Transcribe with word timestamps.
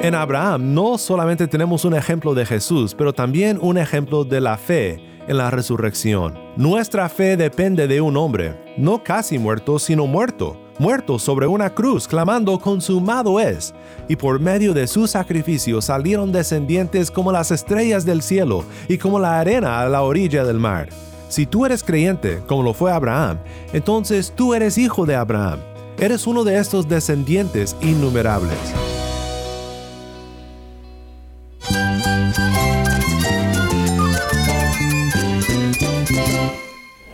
En 0.00 0.14
Abraham 0.14 0.74
no 0.74 0.96
solamente 0.96 1.48
tenemos 1.48 1.84
un 1.84 1.92
ejemplo 1.92 2.32
de 2.32 2.46
Jesús, 2.46 2.94
pero 2.96 3.12
también 3.12 3.58
un 3.60 3.78
ejemplo 3.78 4.24
de 4.24 4.40
la 4.40 4.56
fe 4.56 5.02
en 5.26 5.36
la 5.36 5.50
resurrección. 5.50 6.38
Nuestra 6.56 7.08
fe 7.08 7.36
depende 7.36 7.88
de 7.88 8.00
un 8.00 8.16
hombre, 8.16 8.54
no 8.76 9.02
casi 9.02 9.40
muerto, 9.40 9.80
sino 9.80 10.06
muerto, 10.06 10.56
muerto 10.78 11.18
sobre 11.18 11.48
una 11.48 11.74
cruz, 11.74 12.06
clamando 12.06 12.60
consumado 12.60 13.40
es. 13.40 13.74
Y 14.08 14.14
por 14.14 14.38
medio 14.38 14.72
de 14.72 14.86
su 14.86 15.08
sacrificio 15.08 15.82
salieron 15.82 16.30
descendientes 16.30 17.10
como 17.10 17.32
las 17.32 17.50
estrellas 17.50 18.06
del 18.06 18.22
cielo 18.22 18.64
y 18.86 18.98
como 18.98 19.18
la 19.18 19.40
arena 19.40 19.80
a 19.80 19.88
la 19.88 20.02
orilla 20.02 20.44
del 20.44 20.60
mar. 20.60 20.90
Si 21.28 21.44
tú 21.44 21.66
eres 21.66 21.82
creyente, 21.82 22.40
como 22.46 22.62
lo 22.62 22.72
fue 22.72 22.92
Abraham, 22.92 23.38
entonces 23.72 24.32
tú 24.34 24.54
eres 24.54 24.78
hijo 24.78 25.06
de 25.06 25.16
Abraham. 25.16 25.58
Eres 25.98 26.28
uno 26.28 26.44
de 26.44 26.56
estos 26.56 26.88
descendientes 26.88 27.74
innumerables. 27.80 28.56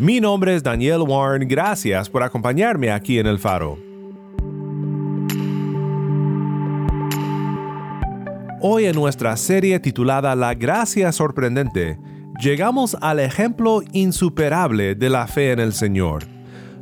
Mi 0.00 0.18
nombre 0.18 0.54
es 0.54 0.62
Daniel 0.62 1.02
Warren, 1.02 1.46
gracias 1.46 2.08
por 2.08 2.22
acompañarme 2.22 2.90
aquí 2.90 3.18
en 3.18 3.26
El 3.26 3.38
Faro. 3.38 3.78
Hoy 8.62 8.86
en 8.86 8.94
nuestra 8.94 9.36
serie 9.36 9.78
titulada 9.78 10.34
La 10.34 10.54
Gracia 10.54 11.12
Sorprendente, 11.12 11.98
llegamos 12.42 12.96
al 13.02 13.20
ejemplo 13.20 13.82
insuperable 13.92 14.94
de 14.94 15.10
la 15.10 15.26
fe 15.26 15.52
en 15.52 15.60
el 15.60 15.74
Señor, 15.74 16.24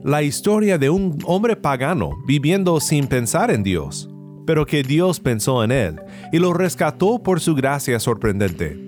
la 0.04 0.22
historia 0.22 0.78
de 0.78 0.88
un 0.88 1.18
hombre 1.24 1.56
pagano 1.56 2.22
viviendo 2.24 2.78
sin 2.78 3.08
pensar 3.08 3.50
en 3.50 3.64
Dios, 3.64 4.08
pero 4.46 4.64
que 4.64 4.84
Dios 4.84 5.18
pensó 5.18 5.64
en 5.64 5.72
él 5.72 6.00
y 6.32 6.38
lo 6.38 6.52
rescató 6.52 7.20
por 7.20 7.40
su 7.40 7.56
gracia 7.56 7.98
sorprendente. 7.98 8.87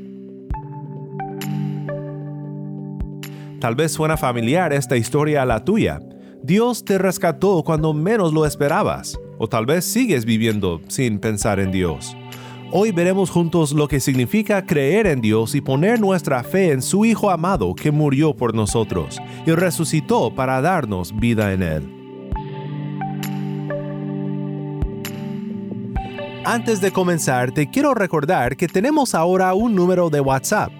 Tal 3.60 3.74
vez 3.74 3.92
suena 3.92 4.16
familiar 4.16 4.72
esta 4.72 4.96
historia 4.96 5.42
a 5.42 5.44
la 5.44 5.62
tuya. 5.62 6.00
Dios 6.42 6.82
te 6.82 6.96
rescató 6.96 7.62
cuando 7.62 7.92
menos 7.92 8.32
lo 8.32 8.46
esperabas, 8.46 9.20
o 9.36 9.48
tal 9.48 9.66
vez 9.66 9.84
sigues 9.84 10.24
viviendo 10.24 10.80
sin 10.88 11.18
pensar 11.18 11.60
en 11.60 11.70
Dios. 11.70 12.16
Hoy 12.72 12.90
veremos 12.90 13.28
juntos 13.28 13.72
lo 13.72 13.86
que 13.86 14.00
significa 14.00 14.64
creer 14.64 15.06
en 15.06 15.20
Dios 15.20 15.54
y 15.54 15.60
poner 15.60 16.00
nuestra 16.00 16.42
fe 16.42 16.72
en 16.72 16.80
su 16.80 17.04
Hijo 17.04 17.28
amado 17.28 17.74
que 17.74 17.90
murió 17.90 18.34
por 18.34 18.54
nosotros 18.54 19.18
y 19.44 19.50
resucitó 19.50 20.34
para 20.34 20.62
darnos 20.62 21.14
vida 21.14 21.52
en 21.52 21.62
Él. 21.62 21.96
Antes 26.46 26.80
de 26.80 26.92
comenzar, 26.92 27.52
te 27.52 27.68
quiero 27.68 27.92
recordar 27.92 28.56
que 28.56 28.68
tenemos 28.68 29.14
ahora 29.14 29.52
un 29.52 29.74
número 29.74 30.08
de 30.08 30.20
WhatsApp 30.22 30.79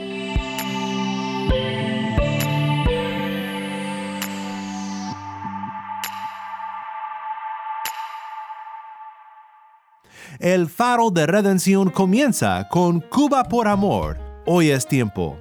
El 10.39 10.67
faro 10.67 11.11
de 11.11 11.27
redención 11.27 11.89
comienza 11.89 12.67
con 12.69 12.99
Cuba 13.01 13.43
por 13.45 13.67
amor. 13.67 14.17
Hoy 14.45 14.69
es 14.69 14.87
tiempo. 14.87 15.37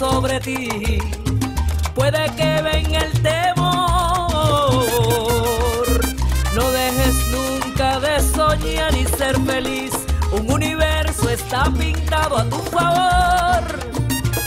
Sobre 0.00 0.40
ti. 0.40 0.98
Puede 1.94 2.24
que 2.34 2.62
venga 2.62 3.00
el 3.00 3.12
temor. 3.22 3.76
No 6.56 6.70
dejes 6.70 7.16
nunca 7.36 8.00
de 8.00 8.20
soñar 8.34 8.94
y 8.94 9.04
ser 9.18 9.38
feliz. 9.42 9.92
Un 10.32 10.50
universo 10.50 11.28
está 11.28 11.64
pintado 11.78 12.38
a 12.38 12.44
tu 12.48 12.56
favor. 12.74 13.62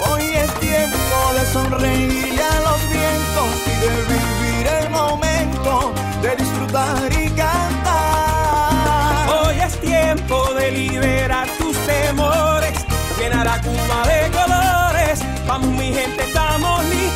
Hoy 0.09 0.23
es 0.43 0.51
tiempo 0.59 1.17
de 1.37 1.45
sonreír 1.53 2.22
Vamos 15.53 15.69
mi 15.77 15.93
gente, 15.93 16.23
estamos 16.23 16.83
listos 16.85 17.12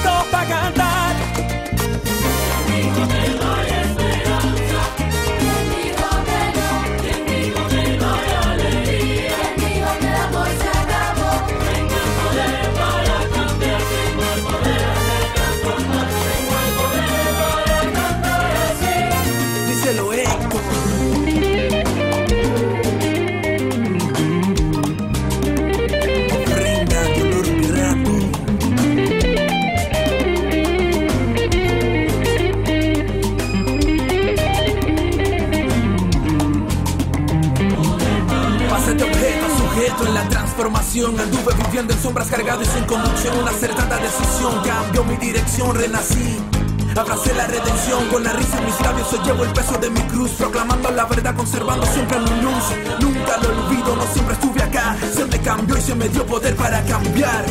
renací 45.98 46.38
Abracé 46.98 47.32
la 47.36 47.46
redención 47.46 48.08
con 48.10 48.24
la 48.24 48.34
risa 48.34 48.58
en 48.58 48.66
mis 48.66 48.82
labios. 48.82 49.14
Hoy 49.14 49.20
llevo 49.24 49.44
el 49.44 49.54
peso 49.54 49.78
de 49.78 49.88
mi 49.92 50.02
cruz, 50.08 50.32
proclamando 50.32 50.90
la 50.90 51.06
verdad, 51.06 51.36
conservando 51.36 51.86
siempre 51.86 52.20
mi 52.20 52.42
luz. 52.42 52.64
Nunca 53.00 53.38
lo 53.38 53.50
olvido, 53.50 53.96
no 53.96 54.02
siempre 54.14 54.34
estuve 54.34 54.64
acá. 54.64 54.98
Se 55.14 55.24
me 55.26 55.40
cambió 55.40 55.78
y 55.78 55.82
se 55.82 55.94
me 55.94 56.10
dio 56.10 56.26
poder 56.26 56.56
para 56.56 56.82
cambiar. 56.86 57.46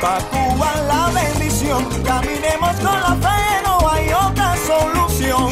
Pa' 0.00 0.18
Cuba 0.30 0.72
la 0.88 1.10
bendición, 1.10 1.84
caminemos 2.02 2.74
con 2.76 3.00
la 3.02 3.14
fe, 3.16 3.62
no 3.62 3.86
hay 3.86 4.10
otra 4.10 4.56
solución. 4.56 5.50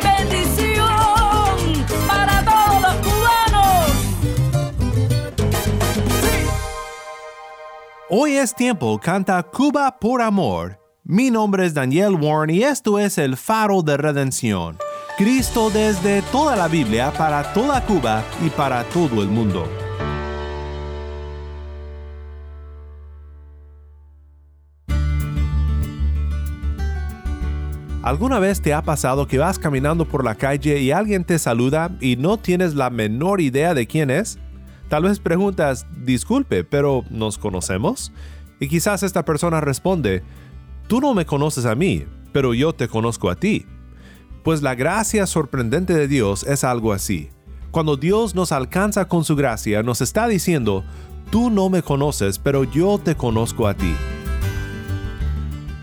bendición 0.01 0.95
para 2.07 2.41
todos 2.45 2.81
los 2.83 2.95
cubanos. 3.05 3.91
Hoy 8.09 8.37
es 8.37 8.55
tiempo, 8.55 8.97
canta 8.97 9.43
Cuba 9.43 9.99
por 9.99 10.21
amor. 10.21 10.79
Mi 11.03 11.31
nombre 11.31 11.65
es 11.65 11.73
Daniel 11.73 12.15
Warren 12.15 12.55
y 12.55 12.63
esto 12.63 12.97
es 12.97 13.17
el 13.17 13.35
faro 13.35 13.81
de 13.81 13.97
redención. 13.97 14.77
Cristo 15.17 15.69
desde 15.69 16.21
toda 16.23 16.57
la 16.57 16.67
Biblia 16.67 17.09
para 17.17 17.53
toda 17.53 17.85
Cuba 17.85 18.21
y 18.45 18.49
para 18.49 18.83
todo 18.83 19.23
el 19.23 19.29
mundo. 19.29 19.65
¿Alguna 28.03 28.39
vez 28.39 28.61
te 28.61 28.73
ha 28.73 28.81
pasado 28.81 29.25
que 29.25 29.37
vas 29.37 29.57
caminando 29.57 30.05
por 30.05 30.25
la 30.25 30.35
calle 30.35 30.81
y 30.81 30.91
alguien 30.91 31.23
te 31.23 31.39
saluda 31.39 31.91
y 32.01 32.17
no 32.17 32.35
tienes 32.37 32.75
la 32.75 32.89
menor 32.89 33.39
idea 33.39 33.73
de 33.73 33.87
quién 33.87 34.11
es? 34.11 34.37
Tal 34.89 35.03
vez 35.03 35.19
preguntas, 35.19 35.87
disculpe, 36.03 36.65
pero 36.65 37.05
¿nos 37.09 37.37
conocemos? 37.37 38.11
Y 38.59 38.67
quizás 38.67 39.01
esta 39.01 39.23
persona 39.23 39.61
responde, 39.61 40.23
tú 40.87 40.99
no 40.99 41.13
me 41.13 41.25
conoces 41.25 41.65
a 41.65 41.73
mí, 41.73 42.03
pero 42.33 42.53
yo 42.53 42.73
te 42.73 42.89
conozco 42.89 43.29
a 43.29 43.37
ti. 43.37 43.65
Pues 44.45 44.61
la 44.61 44.75
gracia 44.75 45.25
sorprendente 45.25 45.95
de 45.95 46.07
Dios 46.07 46.43
es 46.43 46.63
algo 46.63 46.93
así. 46.93 47.31
Cuando 47.71 47.97
Dios 47.97 48.35
nos 48.35 48.51
alcanza 48.51 49.07
con 49.07 49.23
su 49.23 49.35
gracia, 49.35 49.81
nos 49.81 50.01
está 50.01 50.27
diciendo, 50.27 50.83
tú 51.31 51.49
no 51.49 51.67
me 51.71 51.81
conoces, 51.81 52.37
pero 52.37 52.63
yo 52.63 52.99
te 53.03 53.15
conozco 53.15 53.67
a 53.67 53.73
ti. 53.73 53.95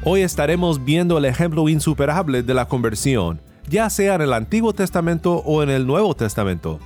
Hoy 0.04 0.20
estaremos 0.20 0.84
viendo 0.84 1.18
el 1.18 1.24
ejemplo 1.24 1.68
insuperable 1.68 2.44
de 2.44 2.54
la 2.54 2.68
conversión, 2.68 3.42
ya 3.68 3.90
sea 3.90 4.14
en 4.14 4.20
el 4.20 4.32
Antiguo 4.32 4.72
Testamento 4.72 5.38
o 5.44 5.64
en 5.64 5.68
el 5.68 5.84
Nuevo 5.84 6.14
Testamento. 6.14 6.78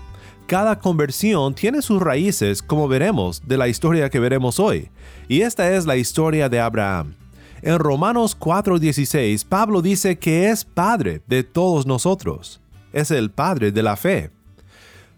Cada 0.46 0.78
conversión 0.78 1.54
tiene 1.54 1.82
sus 1.82 2.00
raíces, 2.00 2.62
como 2.62 2.88
veremos, 2.88 3.46
de 3.46 3.58
la 3.58 3.68
historia 3.68 4.08
que 4.08 4.18
veremos 4.18 4.58
hoy, 4.58 4.88
y 5.28 5.42
esta 5.42 5.70
es 5.70 5.84
la 5.84 5.96
historia 5.96 6.48
de 6.48 6.58
Abraham. 6.58 7.16
En 7.62 7.78
Romanos 7.78 8.36
4:16, 8.38 9.44
Pablo 9.44 9.80
dice 9.80 10.18
que 10.18 10.50
es 10.50 10.64
Padre 10.64 11.22
de 11.26 11.42
todos 11.42 11.86
nosotros. 11.86 12.60
Es 12.92 13.10
el 13.10 13.30
Padre 13.30 13.72
de 13.72 13.82
la 13.82 13.96
fe. 13.96 14.30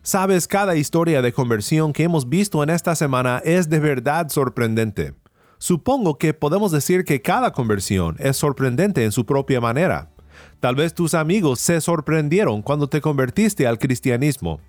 Sabes, 0.03 0.47
cada 0.47 0.77
historia 0.77 1.21
de 1.21 1.33
conversión 1.33 1.93
que 1.93 2.05
hemos 2.05 2.29
visto 2.29 2.63
en 2.63 2.71
esta 2.71 2.95
semana 2.95 3.43
es 3.45 3.69
de 3.69 3.81
verdad 3.81 4.29
sorprendente. 4.29 5.15
Supongo 5.59 6.17
que 6.17 6.33
podemos 6.33 6.71
decir 6.71 7.05
que 7.05 7.21
cada 7.21 7.53
conversión 7.53 8.17
es 8.21 8.37
sorprendente 8.37 9.05
en 9.05 9.13
su 9.13 9.27
propia 9.27 9.61
manera. 9.61 10.11
Tal 10.61 10.77
vez 10.77 10.95
tus 10.95 11.15
amigos 11.15 11.59
se 11.59 11.81
sorprendieron 11.81 12.63
cuando 12.63 12.89
te 12.89 13.01
convertiste 13.01 13.67
al 13.67 13.79
cristianismo. 13.79 14.61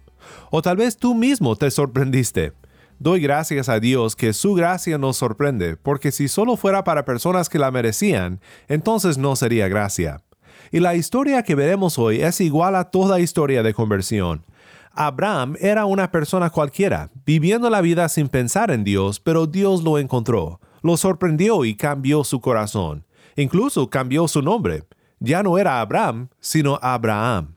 O 0.49 0.61
tal 0.61 0.77
vez 0.77 0.97
tú 0.97 1.13
mismo 1.13 1.55
te 1.55 1.69
sorprendiste. 1.69 2.53
Doy 3.01 3.21
gracias 3.21 3.69
a 3.69 3.79
Dios 3.79 4.17
que 4.17 4.33
su 4.33 4.55
gracia 4.55 4.97
nos 4.97 5.15
sorprende, 5.15 5.77
porque 5.77 6.11
si 6.11 6.27
solo 6.27 6.57
fuera 6.57 6.83
para 6.83 7.05
personas 7.05 7.47
que 7.47 7.57
la 7.57 7.71
merecían, 7.71 8.41
entonces 8.67 9.17
no 9.17 9.37
sería 9.37 9.69
gracia. 9.69 10.21
Y 10.69 10.81
la 10.81 10.95
historia 10.95 11.43
que 11.43 11.55
veremos 11.55 11.97
hoy 11.97 12.19
es 12.19 12.41
igual 12.41 12.75
a 12.75 12.91
toda 12.91 13.21
historia 13.21 13.63
de 13.63 13.73
conversión. 13.73 14.45
Abraham 14.91 15.55
era 15.61 15.85
una 15.85 16.11
persona 16.11 16.49
cualquiera, 16.49 17.09
viviendo 17.25 17.69
la 17.69 17.79
vida 17.79 18.09
sin 18.09 18.27
pensar 18.27 18.69
en 18.69 18.83
Dios, 18.83 19.21
pero 19.21 19.47
Dios 19.47 19.81
lo 19.81 19.97
encontró, 19.97 20.59
lo 20.81 20.97
sorprendió 20.97 21.63
y 21.63 21.75
cambió 21.75 22.25
su 22.25 22.41
corazón. 22.41 23.05
Incluso 23.37 23.89
cambió 23.89 24.27
su 24.27 24.41
nombre. 24.41 24.83
Ya 25.19 25.41
no 25.41 25.57
era 25.57 25.79
Abraham, 25.79 26.27
sino 26.41 26.77
Abraham. 26.81 27.55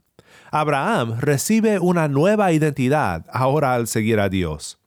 Abraham 0.51 1.17
recibe 1.19 1.79
una 1.79 2.07
nueva 2.07 2.53
identidad 2.53 3.25
ahora 3.29 3.73
al 3.73 3.87
seguir 3.87 4.21
a 4.21 4.29
Dios. 4.29 4.79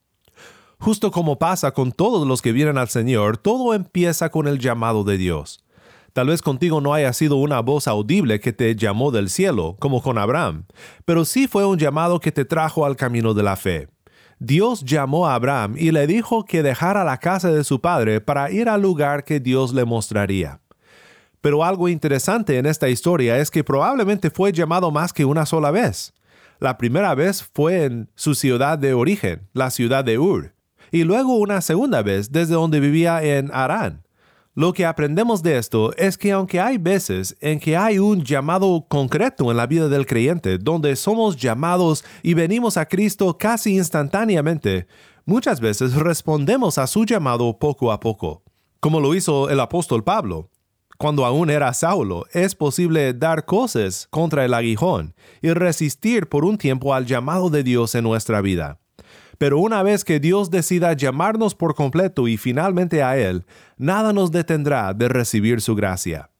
Justo 0.79 1.11
como 1.11 1.39
pasa 1.39 1.73
con 1.73 1.93
todos 1.93 2.27
los 2.27 2.43
que 2.43 2.53
vienen 2.53 2.79
al 2.79 2.89
Señor, 2.89 3.39
todo 3.39 3.75
empieza 3.75 4.31
con 4.31 4.47
el 4.47 4.59
llamado 4.59 5.05
de 5.05 5.17
Dios. 5.17 5.65
Tal 6.13 6.29
vez 6.29 6.41
contigo 6.41 6.81
no 6.81 6.95
haya 6.95 7.13
sido 7.13 7.37
una 7.37 7.61
voz 7.61 7.87
audible 7.89 8.41
que 8.41 8.53
te 8.53 8.75
llamó 8.75 9.11
del 9.11 9.29
cielo, 9.29 9.77
como 9.79 10.03
con 10.03 10.17
Abraham, 10.17 10.65
pero 11.05 11.25
sí 11.25 11.47
fue 11.47 11.67
un 11.67 11.79
llamado 11.79 12.21
que 12.21 12.33
te 12.33 12.45
trajo 12.45 12.87
al 12.87 12.97
camino 12.97 13.35
de 13.35 13.43
la 13.43 13.57
fe. 13.57 13.89
Dios 14.39 14.85
llamó 14.85 15.27
a 15.27 15.35
Abraham 15.35 15.77
y 15.79 15.91
le 15.93 16.07
dijo 16.07 16.45
que 16.45 16.63
dejara 16.63 17.05
la 17.05 17.19
casa 17.19 17.51
de 17.51 17.65
su 17.65 17.81
padre 17.81 18.21
para 18.21 18.51
ir 18.51 18.69
al 18.69 18.83
lugar 18.83 19.25
que 19.25 19.41
Dios 19.41 19.73
le 19.73 19.85
mostraría. 19.85 20.61
Pero 21.41 21.65
algo 21.65 21.89
interesante 21.89 22.59
en 22.59 22.67
esta 22.67 22.89
historia 22.89 23.39
es 23.39 23.51
que 23.51 23.65
probablemente 23.65 24.31
fue 24.31 24.53
llamado 24.53 24.91
más 24.91 25.13
que 25.13 25.25
una 25.25 25.47
sola 25.47 25.71
vez. 25.71 26.13
La 26.59 26.79
primera 26.79 27.15
vez 27.15 27.43
fue 27.55 27.85
en 27.85 28.11
su 28.15 28.35
ciudad 28.35 28.79
de 28.79 28.95
origen, 28.95 29.49
la 29.53 29.71
ciudad 29.71 30.05
de 30.05 30.19
Ur, 30.19 30.56
y 30.91 31.05
luego 31.05 31.37
una 31.37 31.61
segunda 31.61 32.03
vez 32.03 32.33
desde 32.33 32.55
donde 32.55 32.81
vivía 32.81 33.23
en 33.23 33.51
Arán. 33.53 34.07
Lo 34.57 34.73
que 34.73 34.87
aprendemos 34.87 35.43
de 35.43 35.59
esto 35.59 35.95
es 35.99 36.17
que 36.17 36.33
aunque 36.33 36.61
hay 36.61 36.79
veces 36.79 37.37
en 37.41 37.61
que 37.61 37.77
hay 37.77 37.99
un 37.99 38.25
llamado 38.25 38.87
concreto 38.89 39.51
en 39.51 39.59
la 39.59 39.67
vida 39.67 39.89
del 39.89 40.07
creyente, 40.07 40.57
donde 40.57 40.97
somos 40.97 41.37
llamados 41.37 42.07
y 42.23 42.33
venimos 42.33 42.79
a 42.79 42.87
Cristo 42.87 43.37
casi 43.37 43.77
instantáneamente, 43.77 44.87
muchas 45.27 45.61
veces 45.61 45.95
respondemos 45.95 46.79
a 46.79 46.87
su 46.87 47.05
llamado 47.05 47.59
poco 47.59 47.93
a 47.93 48.01
poco, 48.01 48.45
como 48.81 48.99
lo 48.99 49.15
hizo 49.15 49.51
el 49.51 49.61
apóstol 49.61 50.03
Pablo. 50.03 50.49
Cuando 50.97 51.27
aún 51.27 51.51
era 51.51 51.75
Saulo, 51.75 52.25
es 52.33 52.55
posible 52.55 53.13
dar 53.13 53.45
cosas 53.45 54.09
contra 54.09 54.47
el 54.47 54.55
aguijón 54.55 55.15
y 55.43 55.51
resistir 55.51 56.31
por 56.31 56.47
un 56.47 56.57
tiempo 56.57 56.95
al 56.95 57.05
llamado 57.05 57.51
de 57.51 57.63
Dios 57.63 57.95
en 57.95 58.05
nuestra 58.05 58.41
vida. 58.41 58.79
Pero 59.39 59.59
una 59.59 59.83
vez 59.83 60.05
que 60.05 60.21
Dios 60.21 60.51
decida 60.51 60.93
llamarnos 60.95 61.55
por 61.55 61.75
completo 61.75 62.29
y 62.29 62.37
finalmente 62.37 63.03
a 63.03 63.19
Él, 63.19 63.45
nada 63.77 64.13
nos 64.13 64.31
detendrá 64.31 64.95
de 64.95 65.09
recibir 65.09 65.61
su 65.61 65.75
gracia. 65.75 66.31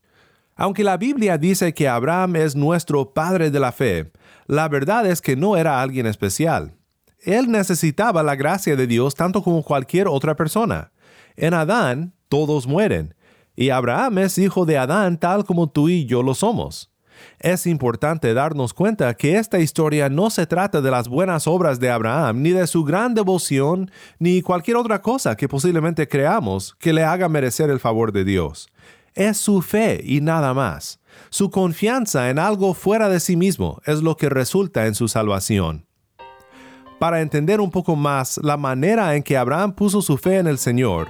Aunque 0.55 0.83
la 0.83 0.97
Biblia 0.97 1.37
dice 1.37 1.75
que 1.75 1.87
Abraham 1.87 2.37
es 2.37 2.57
nuestro 2.57 3.13
padre 3.13 3.51
de 3.51 3.61
la 3.61 3.73
fe, 3.73 4.11
la 4.47 4.69
verdad 4.69 5.07
es 5.07 5.21
que 5.21 5.37
no 5.37 5.57
era 5.57 5.83
alguien 5.83 6.07
especial. 6.07 6.75
él 7.21 7.51
necesitaba 7.51 8.23
la 8.23 8.37
gracia 8.37 8.77
de 8.77 8.87
Dios 8.87 9.15
tanto 9.15 9.43
como 9.43 9.63
cualquier 9.63 10.07
otra 10.07 10.37
persona. 10.37 10.93
En 11.35 11.55
Adán 11.55 12.15
todos 12.29 12.67
mueren, 12.67 13.15
y 13.57 13.71
Abraham 13.71 14.19
es 14.19 14.39
hijo 14.39 14.65
de 14.65 14.79
Adán 14.79 15.19
tal 15.19 15.45
como 15.45 15.69
tú 15.69 15.89
y 15.89 16.07
yo 16.07 16.23
lo 16.23 16.35
somos. 16.35 16.91
Es 17.39 17.67
importante 17.67 18.35
darnos 18.35 18.75
cuenta 18.75 19.15
que 19.15 19.37
esta 19.37 19.59
historia 19.59 20.09
no 20.09 20.31
se 20.31 20.47
trata 20.47 20.81
de 20.81 20.91
las 20.91 21.09
buenas 21.09 21.47
obras 21.47 21.81
de 21.81 21.91
Abraham, 21.91 22.43
ni 22.43 22.51
de 22.51 22.67
su 22.67 22.85
gran 22.85 23.15
devoción, 23.15 23.91
ni 24.19 24.43
cualquier 24.43 24.77
otra 24.77 25.03
cosa 25.03 25.37
que 25.37 25.49
posiblemente 25.49 26.09
creamos 26.09 26.75
que 26.79 26.93
le 26.93 27.05
haga 27.05 27.29
merecer 27.29 27.71
el 27.71 27.81
favor 27.81 28.13
de 28.13 28.25
Dios. 28.25 28.69
Es 29.15 29.39
su 29.39 29.63
fe 29.63 30.03
y 30.05 30.21
nada 30.21 30.53
más. 30.53 31.01
Su 31.31 31.51
confianza 31.51 32.29
en 32.29 32.39
algo 32.39 32.75
fuera 32.75 33.09
de 33.09 33.21
sí 33.21 33.37
mismo 33.37 33.81
es 33.87 34.03
lo 34.03 34.17
que 34.17 34.29
resulta 34.29 34.87
en 34.87 34.95
su 34.95 35.09
salvación. 35.09 35.87
Para 36.99 37.21
entender 37.21 37.61
un 37.61 37.71
poco 37.71 37.97
más 37.97 38.39
la 38.43 38.57
manera 38.57 39.17
en 39.17 39.23
que 39.23 39.37
Abraham 39.37 39.73
puso 39.73 40.01
su 40.03 40.17
fe 40.17 40.39
en 40.39 40.47
el 40.47 40.59
Señor, 40.59 41.09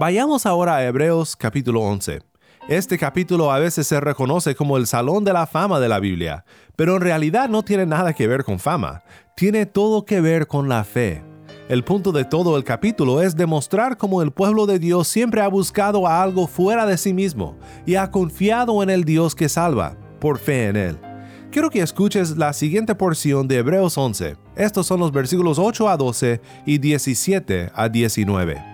vayamos 0.00 0.46
ahora 0.46 0.76
a 0.76 0.84
Hebreos 0.84 1.36
capítulo 1.36 1.80
11. 1.80 2.31
Este 2.68 2.96
capítulo 2.96 3.50
a 3.50 3.58
veces 3.58 3.88
se 3.88 3.98
reconoce 3.98 4.54
como 4.54 4.76
el 4.76 4.86
salón 4.86 5.24
de 5.24 5.32
la 5.32 5.48
fama 5.48 5.80
de 5.80 5.88
la 5.88 5.98
Biblia, 5.98 6.44
pero 6.76 6.94
en 6.94 7.02
realidad 7.02 7.48
no 7.48 7.64
tiene 7.64 7.86
nada 7.86 8.12
que 8.12 8.28
ver 8.28 8.44
con 8.44 8.60
fama, 8.60 9.02
tiene 9.36 9.66
todo 9.66 10.04
que 10.04 10.20
ver 10.20 10.46
con 10.46 10.68
la 10.68 10.84
fe. 10.84 11.24
El 11.68 11.82
punto 11.82 12.12
de 12.12 12.24
todo 12.24 12.56
el 12.56 12.62
capítulo 12.62 13.20
es 13.20 13.34
demostrar 13.34 13.96
cómo 13.96 14.22
el 14.22 14.30
pueblo 14.30 14.66
de 14.66 14.78
Dios 14.78 15.08
siempre 15.08 15.40
ha 15.40 15.48
buscado 15.48 16.06
a 16.06 16.22
algo 16.22 16.46
fuera 16.46 16.86
de 16.86 16.96
sí 16.98 17.12
mismo 17.12 17.56
y 17.84 17.96
ha 17.96 18.12
confiado 18.12 18.80
en 18.84 18.90
el 18.90 19.02
Dios 19.04 19.34
que 19.34 19.48
salva, 19.48 19.96
por 20.20 20.38
fe 20.38 20.68
en 20.68 20.76
Él. 20.76 20.98
Quiero 21.50 21.68
que 21.68 21.80
escuches 21.80 22.36
la 22.36 22.52
siguiente 22.52 22.94
porción 22.94 23.48
de 23.48 23.56
Hebreos 23.56 23.98
11. 23.98 24.36
Estos 24.54 24.86
son 24.86 25.00
los 25.00 25.10
versículos 25.10 25.58
8 25.58 25.88
a 25.88 25.96
12 25.96 26.40
y 26.64 26.78
17 26.78 27.72
a 27.74 27.88
19. 27.88 28.71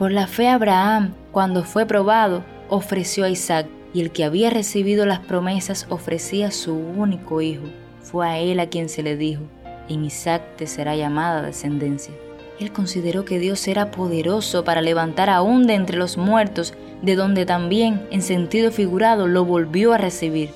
Por 0.00 0.12
la 0.12 0.26
fe 0.26 0.48
Abraham, 0.48 1.12
cuando 1.30 1.62
fue 1.62 1.84
probado, 1.84 2.42
ofreció 2.70 3.26
a 3.26 3.28
Isaac, 3.28 3.66
y 3.92 4.00
el 4.00 4.12
que 4.12 4.24
había 4.24 4.48
recibido 4.48 5.04
las 5.04 5.18
promesas 5.18 5.86
ofrecía 5.90 6.52
su 6.52 6.74
único 6.74 7.42
hijo. 7.42 7.64
Fue 8.00 8.26
a 8.26 8.38
él 8.38 8.60
a 8.60 8.70
quien 8.70 8.88
se 8.88 9.02
le 9.02 9.18
dijo, 9.18 9.42
en 9.90 10.06
Isaac 10.06 10.56
te 10.56 10.66
será 10.66 10.96
llamada 10.96 11.42
descendencia. 11.42 12.14
Él 12.58 12.72
consideró 12.72 13.26
que 13.26 13.38
Dios 13.38 13.68
era 13.68 13.90
poderoso 13.90 14.64
para 14.64 14.80
levantar 14.80 15.28
aún 15.28 15.66
de 15.66 15.74
entre 15.74 15.98
los 15.98 16.16
muertos, 16.16 16.72
de 17.02 17.14
donde 17.14 17.44
también, 17.44 18.00
en 18.10 18.22
sentido 18.22 18.72
figurado, 18.72 19.26
lo 19.26 19.44
volvió 19.44 19.92
a 19.92 19.98
recibir. 19.98 20.48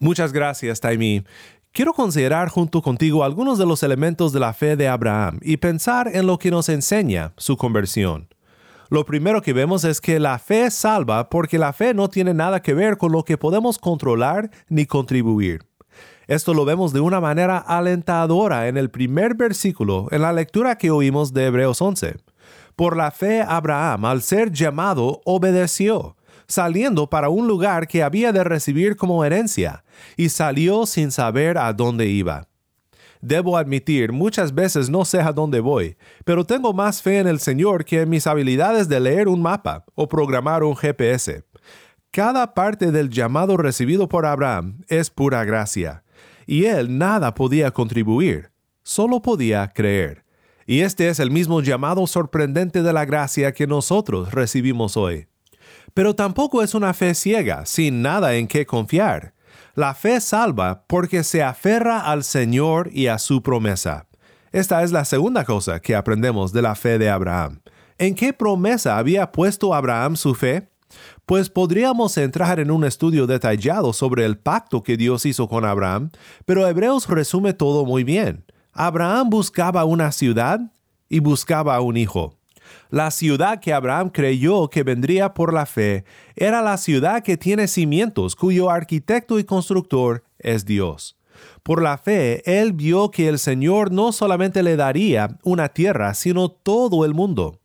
Muchas 0.00 0.32
gracias, 0.32 0.80
Taimi. 0.80 1.22
Quiero 1.76 1.92
considerar 1.92 2.48
junto 2.48 2.80
contigo 2.80 3.22
algunos 3.22 3.58
de 3.58 3.66
los 3.66 3.82
elementos 3.82 4.32
de 4.32 4.40
la 4.40 4.54
fe 4.54 4.76
de 4.76 4.88
Abraham 4.88 5.40
y 5.42 5.58
pensar 5.58 6.08
en 6.10 6.26
lo 6.26 6.38
que 6.38 6.50
nos 6.50 6.70
enseña 6.70 7.34
su 7.36 7.58
conversión. 7.58 8.30
Lo 8.88 9.04
primero 9.04 9.42
que 9.42 9.52
vemos 9.52 9.84
es 9.84 10.00
que 10.00 10.18
la 10.18 10.38
fe 10.38 10.70
salva 10.70 11.28
porque 11.28 11.58
la 11.58 11.74
fe 11.74 11.92
no 11.92 12.08
tiene 12.08 12.32
nada 12.32 12.62
que 12.62 12.72
ver 12.72 12.96
con 12.96 13.12
lo 13.12 13.24
que 13.24 13.36
podemos 13.36 13.76
controlar 13.76 14.50
ni 14.70 14.86
contribuir. 14.86 15.66
Esto 16.26 16.54
lo 16.54 16.64
vemos 16.64 16.94
de 16.94 17.00
una 17.00 17.20
manera 17.20 17.58
alentadora 17.58 18.68
en 18.68 18.78
el 18.78 18.88
primer 18.88 19.34
versículo 19.34 20.06
en 20.12 20.22
la 20.22 20.32
lectura 20.32 20.78
que 20.78 20.90
oímos 20.90 21.34
de 21.34 21.44
Hebreos 21.44 21.82
11. 21.82 22.16
Por 22.74 22.96
la 22.96 23.10
fe 23.10 23.42
Abraham, 23.42 24.06
al 24.06 24.22
ser 24.22 24.50
llamado, 24.50 25.20
obedeció 25.26 26.16
saliendo 26.48 27.08
para 27.08 27.28
un 27.28 27.46
lugar 27.46 27.88
que 27.88 28.02
había 28.02 28.32
de 28.32 28.44
recibir 28.44 28.96
como 28.96 29.24
herencia, 29.24 29.84
y 30.16 30.28
salió 30.28 30.86
sin 30.86 31.10
saber 31.10 31.58
a 31.58 31.72
dónde 31.72 32.06
iba. 32.06 32.48
Debo 33.20 33.56
admitir, 33.56 34.12
muchas 34.12 34.54
veces 34.54 34.90
no 34.90 35.04
sé 35.04 35.20
a 35.20 35.32
dónde 35.32 35.60
voy, 35.60 35.96
pero 36.24 36.44
tengo 36.44 36.72
más 36.72 37.02
fe 37.02 37.18
en 37.18 37.26
el 37.26 37.40
Señor 37.40 37.84
que 37.84 38.02
en 38.02 38.10
mis 38.10 38.26
habilidades 38.26 38.88
de 38.88 39.00
leer 39.00 39.28
un 39.28 39.42
mapa 39.42 39.84
o 39.94 40.08
programar 40.08 40.62
un 40.62 40.76
GPS. 40.76 41.42
Cada 42.10 42.54
parte 42.54 42.92
del 42.92 43.10
llamado 43.10 43.56
recibido 43.56 44.08
por 44.08 44.26
Abraham 44.26 44.82
es 44.88 45.10
pura 45.10 45.44
gracia, 45.44 46.04
y 46.46 46.66
él 46.66 46.98
nada 46.98 47.34
podía 47.34 47.70
contribuir, 47.72 48.50
solo 48.82 49.20
podía 49.20 49.66
creer. 49.74 50.24
Y 50.66 50.80
este 50.80 51.08
es 51.08 51.20
el 51.20 51.30
mismo 51.30 51.60
llamado 51.60 52.06
sorprendente 52.06 52.82
de 52.82 52.92
la 52.92 53.04
gracia 53.04 53.52
que 53.52 53.66
nosotros 53.66 54.32
recibimos 54.32 54.96
hoy. 54.96 55.26
Pero 55.96 56.14
tampoco 56.14 56.62
es 56.62 56.74
una 56.74 56.92
fe 56.92 57.14
ciega, 57.14 57.64
sin 57.64 58.02
nada 58.02 58.34
en 58.34 58.48
qué 58.48 58.66
confiar. 58.66 59.32
La 59.74 59.94
fe 59.94 60.20
salva 60.20 60.84
porque 60.86 61.24
se 61.24 61.42
aferra 61.42 62.00
al 62.00 62.22
Señor 62.22 62.90
y 62.92 63.06
a 63.06 63.16
su 63.16 63.42
promesa. 63.42 64.06
Esta 64.52 64.82
es 64.82 64.92
la 64.92 65.06
segunda 65.06 65.46
cosa 65.46 65.80
que 65.80 65.96
aprendemos 65.96 66.52
de 66.52 66.60
la 66.60 66.74
fe 66.74 66.98
de 66.98 67.08
Abraham. 67.08 67.62
¿En 67.96 68.14
qué 68.14 68.34
promesa 68.34 68.98
había 68.98 69.32
puesto 69.32 69.72
Abraham 69.72 70.16
su 70.16 70.34
fe? 70.34 70.68
Pues 71.24 71.48
podríamos 71.48 72.18
entrar 72.18 72.60
en 72.60 72.70
un 72.70 72.84
estudio 72.84 73.26
detallado 73.26 73.94
sobre 73.94 74.26
el 74.26 74.36
pacto 74.36 74.82
que 74.82 74.98
Dios 74.98 75.24
hizo 75.24 75.48
con 75.48 75.64
Abraham, 75.64 76.10
pero 76.44 76.68
Hebreos 76.68 77.08
resume 77.08 77.54
todo 77.54 77.86
muy 77.86 78.04
bien. 78.04 78.44
Abraham 78.74 79.30
buscaba 79.30 79.86
una 79.86 80.12
ciudad 80.12 80.60
y 81.08 81.20
buscaba 81.20 81.80
un 81.80 81.96
hijo. 81.96 82.36
La 82.90 83.10
ciudad 83.10 83.60
que 83.60 83.72
Abraham 83.72 84.10
creyó 84.10 84.68
que 84.68 84.82
vendría 84.82 85.34
por 85.34 85.52
la 85.52 85.66
fe 85.66 86.04
era 86.34 86.62
la 86.62 86.76
ciudad 86.76 87.22
que 87.22 87.36
tiene 87.36 87.68
cimientos, 87.68 88.36
cuyo 88.36 88.70
arquitecto 88.70 89.38
y 89.38 89.44
constructor 89.44 90.24
es 90.38 90.64
Dios. 90.64 91.16
Por 91.62 91.82
la 91.82 91.98
fe, 91.98 92.42
él 92.60 92.72
vio 92.72 93.10
que 93.10 93.28
el 93.28 93.38
Señor 93.38 93.92
no 93.92 94.12
solamente 94.12 94.62
le 94.62 94.76
daría 94.76 95.36
una 95.42 95.68
tierra, 95.68 96.14
sino 96.14 96.48
todo 96.48 97.04
el 97.04 97.14
mundo. 97.14 97.60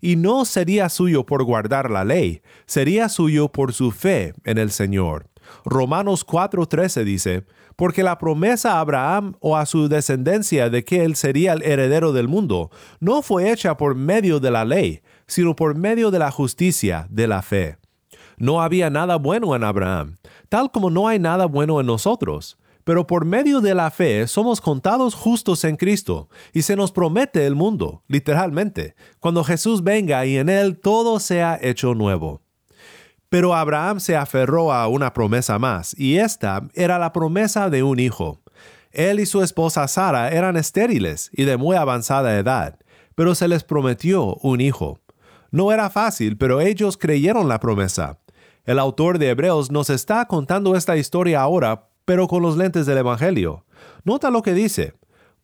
Y 0.00 0.16
no 0.16 0.44
sería 0.44 0.88
suyo 0.88 1.24
por 1.24 1.44
guardar 1.44 1.90
la 1.90 2.04
ley, 2.04 2.42
sería 2.66 3.08
suyo 3.08 3.48
por 3.48 3.72
su 3.72 3.90
fe 3.90 4.34
en 4.44 4.58
el 4.58 4.70
Señor. 4.70 5.28
Romanos 5.64 6.26
4:13 6.26 7.04
dice, 7.04 7.44
porque 7.76 8.02
la 8.02 8.18
promesa 8.18 8.74
a 8.74 8.80
Abraham 8.80 9.34
o 9.40 9.56
a 9.56 9.66
su 9.66 9.88
descendencia 9.88 10.70
de 10.70 10.84
que 10.84 11.04
él 11.04 11.14
sería 11.14 11.52
el 11.52 11.62
heredero 11.62 12.12
del 12.12 12.26
mundo 12.26 12.70
no 13.00 13.22
fue 13.22 13.52
hecha 13.52 13.76
por 13.76 13.94
medio 13.94 14.40
de 14.40 14.50
la 14.50 14.64
ley, 14.64 15.02
sino 15.26 15.54
por 15.54 15.76
medio 15.76 16.10
de 16.10 16.18
la 16.18 16.30
justicia 16.30 17.06
de 17.10 17.28
la 17.28 17.42
fe. 17.42 17.78
No 18.38 18.62
había 18.62 18.90
nada 18.90 19.16
bueno 19.16 19.54
en 19.54 19.64
Abraham, 19.64 20.16
tal 20.48 20.70
como 20.70 20.90
no 20.90 21.08
hay 21.08 21.18
nada 21.18 21.46
bueno 21.46 21.80
en 21.80 21.86
nosotros. 21.86 22.58
Pero 22.84 23.04
por 23.04 23.24
medio 23.24 23.60
de 23.60 23.74
la 23.74 23.90
fe 23.90 24.28
somos 24.28 24.60
contados 24.60 25.16
justos 25.16 25.64
en 25.64 25.76
Cristo 25.76 26.28
y 26.52 26.62
se 26.62 26.76
nos 26.76 26.92
promete 26.92 27.44
el 27.44 27.56
mundo, 27.56 28.04
literalmente, 28.06 28.94
cuando 29.18 29.42
Jesús 29.42 29.82
venga 29.82 30.24
y 30.24 30.36
en 30.36 30.48
él 30.48 30.78
todo 30.78 31.18
sea 31.18 31.58
hecho 31.60 31.94
nuevo. 31.94 32.45
Pero 33.28 33.54
Abraham 33.54 34.00
se 34.00 34.16
aferró 34.16 34.72
a 34.72 34.86
una 34.88 35.12
promesa 35.12 35.58
más, 35.58 35.94
y 35.98 36.18
esta 36.18 36.62
era 36.74 36.98
la 36.98 37.12
promesa 37.12 37.70
de 37.70 37.82
un 37.82 37.98
hijo. 37.98 38.40
Él 38.92 39.20
y 39.20 39.26
su 39.26 39.42
esposa 39.42 39.88
Sara 39.88 40.30
eran 40.30 40.56
estériles 40.56 41.30
y 41.32 41.44
de 41.44 41.56
muy 41.56 41.76
avanzada 41.76 42.38
edad, 42.38 42.78
pero 43.14 43.34
se 43.34 43.48
les 43.48 43.64
prometió 43.64 44.36
un 44.36 44.60
hijo. 44.60 45.00
No 45.50 45.72
era 45.72 45.90
fácil, 45.90 46.36
pero 46.36 46.60
ellos 46.60 46.96
creyeron 46.96 47.48
la 47.48 47.60
promesa. 47.60 48.18
El 48.64 48.78
autor 48.78 49.18
de 49.18 49.30
Hebreos 49.30 49.70
nos 49.70 49.90
está 49.90 50.24
contando 50.26 50.74
esta 50.76 50.96
historia 50.96 51.40
ahora, 51.40 51.88
pero 52.04 52.26
con 52.28 52.42
los 52.42 52.56
lentes 52.56 52.86
del 52.86 52.98
Evangelio. 52.98 53.64
Nota 54.04 54.30
lo 54.30 54.42
que 54.42 54.54
dice 54.54 54.94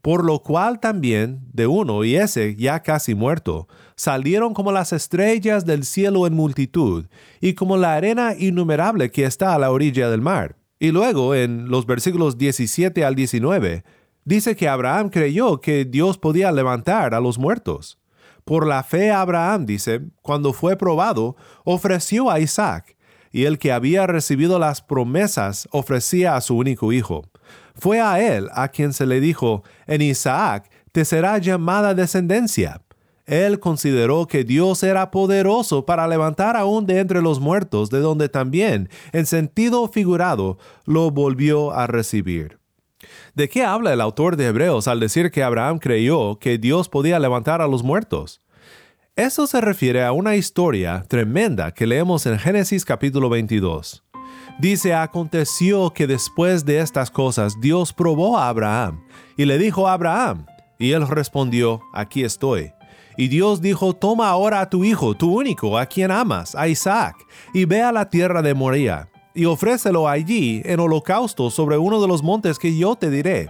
por 0.02 0.24
lo 0.24 0.40
cual 0.40 0.80
también 0.80 1.40
de 1.52 1.68
uno 1.68 2.04
y 2.04 2.16
ese 2.16 2.56
ya 2.56 2.82
casi 2.82 3.14
muerto, 3.14 3.68
salieron 3.94 4.52
como 4.52 4.72
las 4.72 4.92
estrellas 4.92 5.64
del 5.64 5.84
cielo 5.84 6.26
en 6.26 6.34
multitud, 6.34 7.06
y 7.40 7.54
como 7.54 7.76
la 7.76 7.94
arena 7.94 8.34
innumerable 8.36 9.12
que 9.12 9.24
está 9.24 9.54
a 9.54 9.58
la 9.60 9.70
orilla 9.70 10.10
del 10.10 10.20
mar. 10.20 10.56
Y 10.80 10.90
luego, 10.90 11.36
en 11.36 11.68
los 11.68 11.86
versículos 11.86 12.36
17 12.36 13.04
al 13.04 13.14
19, 13.14 13.84
dice 14.24 14.56
que 14.56 14.68
Abraham 14.68 15.08
creyó 15.08 15.60
que 15.60 15.84
Dios 15.84 16.18
podía 16.18 16.50
levantar 16.50 17.14
a 17.14 17.20
los 17.20 17.38
muertos. 17.38 18.00
Por 18.44 18.66
la 18.66 18.82
fe 18.82 19.12
Abraham, 19.12 19.66
dice, 19.66 20.00
cuando 20.20 20.52
fue 20.52 20.76
probado, 20.76 21.36
ofreció 21.62 22.28
a 22.28 22.40
Isaac, 22.40 22.96
y 23.30 23.44
el 23.44 23.60
que 23.60 23.70
había 23.70 24.08
recibido 24.08 24.58
las 24.58 24.82
promesas 24.82 25.68
ofrecía 25.70 26.34
a 26.34 26.40
su 26.40 26.56
único 26.56 26.92
hijo 26.92 27.30
fue 27.74 28.00
a 28.00 28.20
él 28.20 28.48
a 28.52 28.68
quien 28.68 28.92
se 28.92 29.06
le 29.06 29.20
dijo, 29.20 29.62
en 29.86 30.02
Isaac 30.02 30.70
te 30.92 31.04
será 31.04 31.38
llamada 31.38 31.94
descendencia. 31.94 32.82
Él 33.26 33.60
consideró 33.60 34.26
que 34.26 34.44
Dios 34.44 34.82
era 34.82 35.10
poderoso 35.10 35.86
para 35.86 36.08
levantar 36.08 36.56
aún 36.56 36.86
de 36.86 36.98
entre 36.98 37.22
los 37.22 37.40
muertos, 37.40 37.88
de 37.88 38.00
donde 38.00 38.28
también, 38.28 38.88
en 39.12 39.26
sentido 39.26 39.88
figurado, 39.88 40.58
lo 40.84 41.10
volvió 41.10 41.72
a 41.72 41.86
recibir. 41.86 42.58
¿De 43.34 43.48
qué 43.48 43.64
habla 43.64 43.92
el 43.92 44.00
autor 44.00 44.36
de 44.36 44.46
Hebreos 44.46 44.88
al 44.88 45.00
decir 45.00 45.30
que 45.30 45.42
Abraham 45.42 45.78
creyó 45.78 46.38
que 46.38 46.58
Dios 46.58 46.88
podía 46.88 47.18
levantar 47.18 47.62
a 47.62 47.68
los 47.68 47.82
muertos? 47.82 48.40
Eso 49.16 49.46
se 49.46 49.60
refiere 49.60 50.04
a 50.04 50.12
una 50.12 50.36
historia 50.36 51.04
tremenda 51.08 51.72
que 51.72 51.86
leemos 51.86 52.26
en 52.26 52.38
Génesis 52.38 52.84
capítulo 52.84 53.28
22. 53.28 54.02
Dice, 54.58 54.94
aconteció 54.94 55.90
que 55.90 56.06
después 56.06 56.64
de 56.64 56.80
estas 56.80 57.10
cosas 57.10 57.60
Dios 57.60 57.92
probó 57.92 58.38
a 58.38 58.48
Abraham 58.48 59.02
y 59.36 59.44
le 59.44 59.58
dijo 59.58 59.88
a 59.88 59.94
Abraham, 59.94 60.46
y 60.78 60.92
él 60.92 61.06
respondió, 61.08 61.80
aquí 61.92 62.22
estoy. 62.22 62.72
Y 63.16 63.28
Dios 63.28 63.60
dijo, 63.60 63.92
toma 63.92 64.28
ahora 64.28 64.60
a 64.60 64.70
tu 64.70 64.84
hijo, 64.84 65.14
tu 65.14 65.38
único, 65.38 65.78
a 65.78 65.86
quien 65.86 66.10
amas, 66.10 66.54
a 66.54 66.68
Isaac, 66.68 67.16
y 67.52 67.64
ve 67.64 67.82
a 67.82 67.92
la 67.92 68.08
tierra 68.08 68.42
de 68.42 68.54
Moría, 68.54 69.08
y 69.34 69.44
ofrécelo 69.44 70.08
allí 70.08 70.62
en 70.64 70.80
holocausto 70.80 71.50
sobre 71.50 71.78
uno 71.78 72.00
de 72.00 72.08
los 72.08 72.22
montes 72.22 72.58
que 72.58 72.76
yo 72.76 72.96
te 72.96 73.10
diré. 73.10 73.48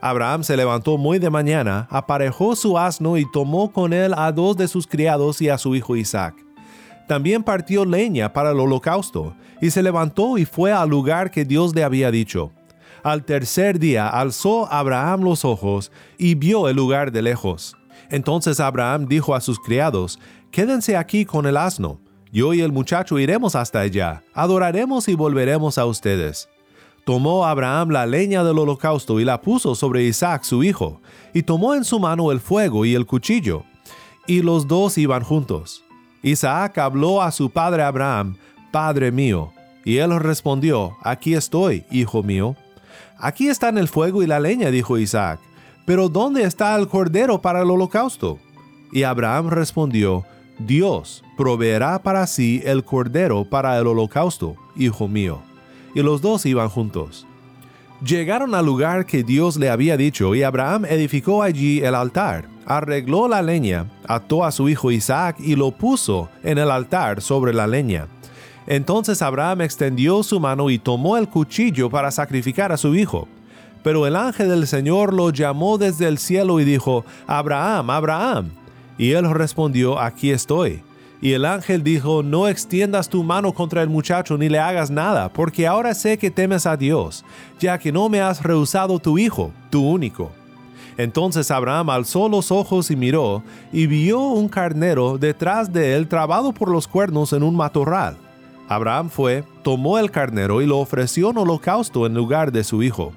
Abraham 0.00 0.44
se 0.44 0.56
levantó 0.56 0.96
muy 0.96 1.18
de 1.18 1.30
mañana, 1.30 1.88
aparejó 1.90 2.54
su 2.54 2.78
asno 2.78 3.16
y 3.16 3.30
tomó 3.30 3.72
con 3.72 3.92
él 3.92 4.14
a 4.16 4.30
dos 4.32 4.56
de 4.56 4.68
sus 4.68 4.86
criados 4.86 5.42
y 5.42 5.48
a 5.48 5.58
su 5.58 5.74
hijo 5.74 5.96
Isaac. 5.96 6.34
También 7.08 7.42
partió 7.42 7.86
leña 7.86 8.34
para 8.34 8.50
el 8.50 8.60
holocausto, 8.60 9.34
y 9.62 9.70
se 9.70 9.82
levantó 9.82 10.36
y 10.36 10.44
fue 10.44 10.72
al 10.72 10.90
lugar 10.90 11.30
que 11.30 11.46
Dios 11.46 11.74
le 11.74 11.82
había 11.82 12.10
dicho. 12.10 12.52
Al 13.02 13.24
tercer 13.24 13.78
día 13.78 14.08
alzó 14.08 14.70
Abraham 14.70 15.22
los 15.22 15.42
ojos 15.44 15.90
y 16.18 16.34
vio 16.34 16.68
el 16.68 16.76
lugar 16.76 17.10
de 17.10 17.22
lejos. 17.22 17.74
Entonces 18.10 18.60
Abraham 18.60 19.06
dijo 19.08 19.34
a 19.34 19.40
sus 19.40 19.58
criados, 19.58 20.20
Quédense 20.50 20.98
aquí 20.98 21.24
con 21.24 21.46
el 21.46 21.56
asno, 21.56 21.98
yo 22.30 22.52
y 22.52 22.60
el 22.60 22.72
muchacho 22.72 23.18
iremos 23.18 23.54
hasta 23.54 23.80
allá, 23.80 24.22
adoraremos 24.34 25.08
y 25.08 25.14
volveremos 25.14 25.78
a 25.78 25.86
ustedes. 25.86 26.50
Tomó 27.06 27.46
Abraham 27.46 27.88
la 27.88 28.04
leña 28.04 28.44
del 28.44 28.58
holocausto 28.58 29.18
y 29.18 29.24
la 29.24 29.40
puso 29.40 29.74
sobre 29.74 30.04
Isaac 30.04 30.44
su 30.44 30.62
hijo, 30.62 31.00
y 31.32 31.42
tomó 31.42 31.74
en 31.74 31.84
su 31.84 31.98
mano 31.98 32.32
el 32.32 32.40
fuego 32.40 32.84
y 32.84 32.94
el 32.94 33.06
cuchillo, 33.06 33.64
y 34.26 34.42
los 34.42 34.68
dos 34.68 34.98
iban 34.98 35.22
juntos. 35.22 35.87
Isaac 36.22 36.78
habló 36.78 37.22
a 37.22 37.30
su 37.30 37.50
padre 37.50 37.82
Abraham, 37.82 38.36
Padre 38.70 39.12
mío, 39.12 39.52
y 39.84 39.98
él 39.98 40.18
respondió, 40.18 40.96
Aquí 41.02 41.34
estoy, 41.34 41.84
hijo 41.90 42.22
mío. 42.22 42.56
Aquí 43.18 43.48
están 43.48 43.78
el 43.78 43.88
fuego 43.88 44.22
y 44.22 44.26
la 44.26 44.40
leña, 44.40 44.70
dijo 44.70 44.98
Isaac 44.98 45.40
pero 45.88 46.10
¿dónde 46.10 46.42
está 46.42 46.76
el 46.76 46.86
cordero 46.86 47.40
para 47.40 47.62
el 47.62 47.70
holocausto? 47.70 48.38
Y 48.92 49.04
Abraham 49.04 49.48
respondió, 49.48 50.26
Dios 50.58 51.24
proveerá 51.34 52.02
para 52.02 52.26
sí 52.26 52.60
el 52.62 52.84
cordero 52.84 53.46
para 53.46 53.78
el 53.78 53.86
holocausto, 53.86 54.54
hijo 54.76 55.08
mío. 55.08 55.40
Y 55.94 56.02
los 56.02 56.20
dos 56.20 56.44
iban 56.44 56.68
juntos. 56.68 57.26
Llegaron 58.04 58.54
al 58.54 58.66
lugar 58.66 59.06
que 59.06 59.22
Dios 59.22 59.56
le 59.56 59.70
había 59.70 59.96
dicho 59.96 60.34
y 60.34 60.42
Abraham 60.42 60.84
edificó 60.84 61.42
allí 61.42 61.80
el 61.80 61.94
altar, 61.94 62.50
arregló 62.68 63.28
la 63.28 63.40
leña, 63.40 63.86
ató 64.06 64.44
a 64.44 64.52
su 64.52 64.68
hijo 64.68 64.92
Isaac 64.92 65.36
y 65.40 65.56
lo 65.56 65.70
puso 65.70 66.28
en 66.42 66.58
el 66.58 66.70
altar 66.70 67.22
sobre 67.22 67.54
la 67.54 67.66
leña. 67.66 68.06
Entonces 68.66 69.22
Abraham 69.22 69.62
extendió 69.62 70.22
su 70.22 70.38
mano 70.38 70.68
y 70.68 70.78
tomó 70.78 71.16
el 71.16 71.28
cuchillo 71.28 71.88
para 71.88 72.10
sacrificar 72.10 72.70
a 72.70 72.76
su 72.76 72.94
hijo. 72.94 73.26
Pero 73.82 74.06
el 74.06 74.14
ángel 74.14 74.50
del 74.50 74.66
Señor 74.66 75.14
lo 75.14 75.30
llamó 75.30 75.78
desde 75.78 76.06
el 76.08 76.18
cielo 76.18 76.60
y 76.60 76.64
dijo, 76.64 77.06
Abraham, 77.26 77.88
Abraham. 77.88 78.50
Y 78.98 79.12
él 79.12 79.30
respondió, 79.30 79.98
aquí 79.98 80.30
estoy. 80.30 80.82
Y 81.22 81.32
el 81.32 81.46
ángel 81.46 81.82
dijo, 81.82 82.22
no 82.22 82.48
extiendas 82.48 83.08
tu 83.08 83.24
mano 83.24 83.54
contra 83.54 83.82
el 83.82 83.88
muchacho 83.88 84.36
ni 84.36 84.50
le 84.50 84.58
hagas 84.58 84.90
nada, 84.90 85.32
porque 85.32 85.66
ahora 85.66 85.94
sé 85.94 86.18
que 86.18 86.30
temes 86.30 86.66
a 86.66 86.76
Dios, 86.76 87.24
ya 87.58 87.78
que 87.78 87.92
no 87.92 88.10
me 88.10 88.20
has 88.20 88.42
rehusado 88.42 88.98
tu 88.98 89.18
hijo, 89.18 89.52
tu 89.70 89.88
único. 89.88 90.30
Entonces 90.98 91.52
Abraham 91.52 91.90
alzó 91.90 92.28
los 92.28 92.50
ojos 92.50 92.90
y 92.90 92.96
miró, 92.96 93.44
y 93.72 93.86
vio 93.86 94.20
un 94.20 94.48
carnero 94.48 95.16
detrás 95.16 95.72
de 95.72 95.94
él 95.94 96.08
trabado 96.08 96.52
por 96.52 96.68
los 96.68 96.88
cuernos 96.88 97.32
en 97.32 97.44
un 97.44 97.56
matorral. 97.56 98.16
Abraham 98.68 99.08
fue, 99.08 99.44
tomó 99.62 99.98
el 99.98 100.10
carnero 100.10 100.60
y 100.60 100.66
lo 100.66 100.78
ofreció 100.78 101.30
en 101.30 101.38
holocausto 101.38 102.04
en 102.04 102.14
lugar 102.14 102.50
de 102.50 102.64
su 102.64 102.82
hijo. 102.82 103.12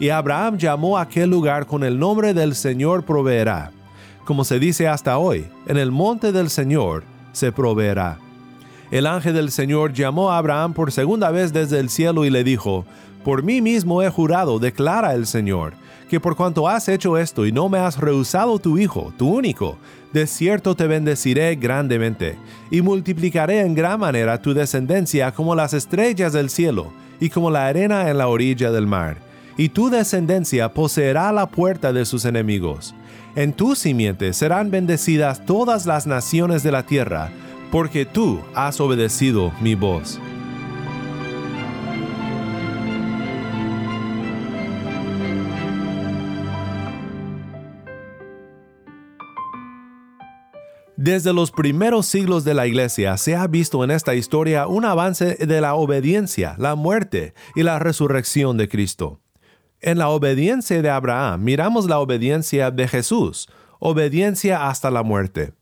Y 0.00 0.08
Abraham 0.08 0.56
llamó 0.56 0.96
a 0.96 1.02
aquel 1.02 1.28
lugar 1.28 1.66
con 1.66 1.84
el 1.84 1.98
nombre 1.98 2.32
del 2.32 2.54
Señor 2.54 3.04
proveerá. 3.04 3.72
Como 4.24 4.44
se 4.44 4.58
dice 4.58 4.88
hasta 4.88 5.18
hoy, 5.18 5.46
en 5.66 5.76
el 5.76 5.92
monte 5.92 6.32
del 6.32 6.48
Señor 6.48 7.04
se 7.32 7.52
proveerá. 7.52 8.18
El 8.90 9.06
ángel 9.06 9.34
del 9.34 9.50
Señor 9.50 9.92
llamó 9.92 10.30
a 10.30 10.38
Abraham 10.38 10.72
por 10.72 10.92
segunda 10.92 11.30
vez 11.30 11.52
desde 11.52 11.78
el 11.78 11.90
cielo 11.90 12.24
y 12.24 12.30
le 12.30 12.42
dijo, 12.42 12.86
Por 13.22 13.42
mí 13.42 13.60
mismo 13.60 14.02
he 14.02 14.08
jurado, 14.08 14.58
declara 14.58 15.14
el 15.14 15.26
Señor, 15.26 15.74
que 16.08 16.20
por 16.20 16.36
cuanto 16.36 16.68
has 16.68 16.88
hecho 16.88 17.18
esto 17.18 17.46
y 17.46 17.52
no 17.52 17.68
me 17.68 17.78
has 17.78 17.98
rehusado 17.98 18.58
tu 18.58 18.78
hijo, 18.78 19.12
tu 19.16 19.28
único, 19.28 19.78
de 20.12 20.26
cierto 20.26 20.74
te 20.74 20.86
bendeciré 20.86 21.54
grandemente, 21.56 22.38
y 22.70 22.82
multiplicaré 22.82 23.60
en 23.60 23.74
gran 23.74 24.00
manera 24.00 24.40
tu 24.40 24.54
descendencia 24.54 25.32
como 25.32 25.54
las 25.54 25.74
estrellas 25.74 26.32
del 26.32 26.50
cielo, 26.50 26.92
y 27.20 27.30
como 27.30 27.50
la 27.50 27.66
arena 27.66 28.08
en 28.08 28.18
la 28.18 28.28
orilla 28.28 28.70
del 28.70 28.86
mar 28.86 29.28
y 29.58 29.68
tu 29.68 29.90
descendencia 29.90 30.72
poseerá 30.72 31.30
la 31.32 31.46
puerta 31.46 31.92
de 31.92 32.06
sus 32.06 32.24
enemigos. 32.24 32.94
En 33.34 33.52
tu 33.52 33.74
simiente 33.74 34.32
serán 34.32 34.70
bendecidas 34.70 35.44
todas 35.44 35.84
las 35.84 36.06
naciones 36.06 36.62
de 36.62 36.72
la 36.72 36.84
tierra, 36.84 37.30
porque 37.70 38.06
tú 38.06 38.40
has 38.54 38.80
obedecido 38.80 39.52
mi 39.60 39.74
voz. 39.74 40.18
Desde 51.08 51.32
los 51.32 51.50
primeros 51.50 52.04
siglos 52.04 52.44
de 52.44 52.52
la 52.52 52.66
Iglesia 52.66 53.16
se 53.16 53.34
ha 53.34 53.46
visto 53.46 53.82
en 53.82 53.90
esta 53.90 54.14
historia 54.14 54.66
un 54.66 54.84
avance 54.84 55.36
de 55.36 55.60
la 55.62 55.74
obediencia, 55.74 56.54
la 56.58 56.74
muerte 56.74 57.32
y 57.54 57.62
la 57.62 57.78
resurrección 57.78 58.58
de 58.58 58.68
Cristo. 58.68 59.18
En 59.80 59.96
la 59.96 60.10
obediencia 60.10 60.82
de 60.82 60.90
Abraham 60.90 61.42
miramos 61.42 61.86
la 61.86 61.98
obediencia 61.98 62.70
de 62.70 62.86
Jesús, 62.86 63.48
obediencia 63.78 64.68
hasta 64.68 64.90
la 64.90 65.02
muerte. 65.02 65.54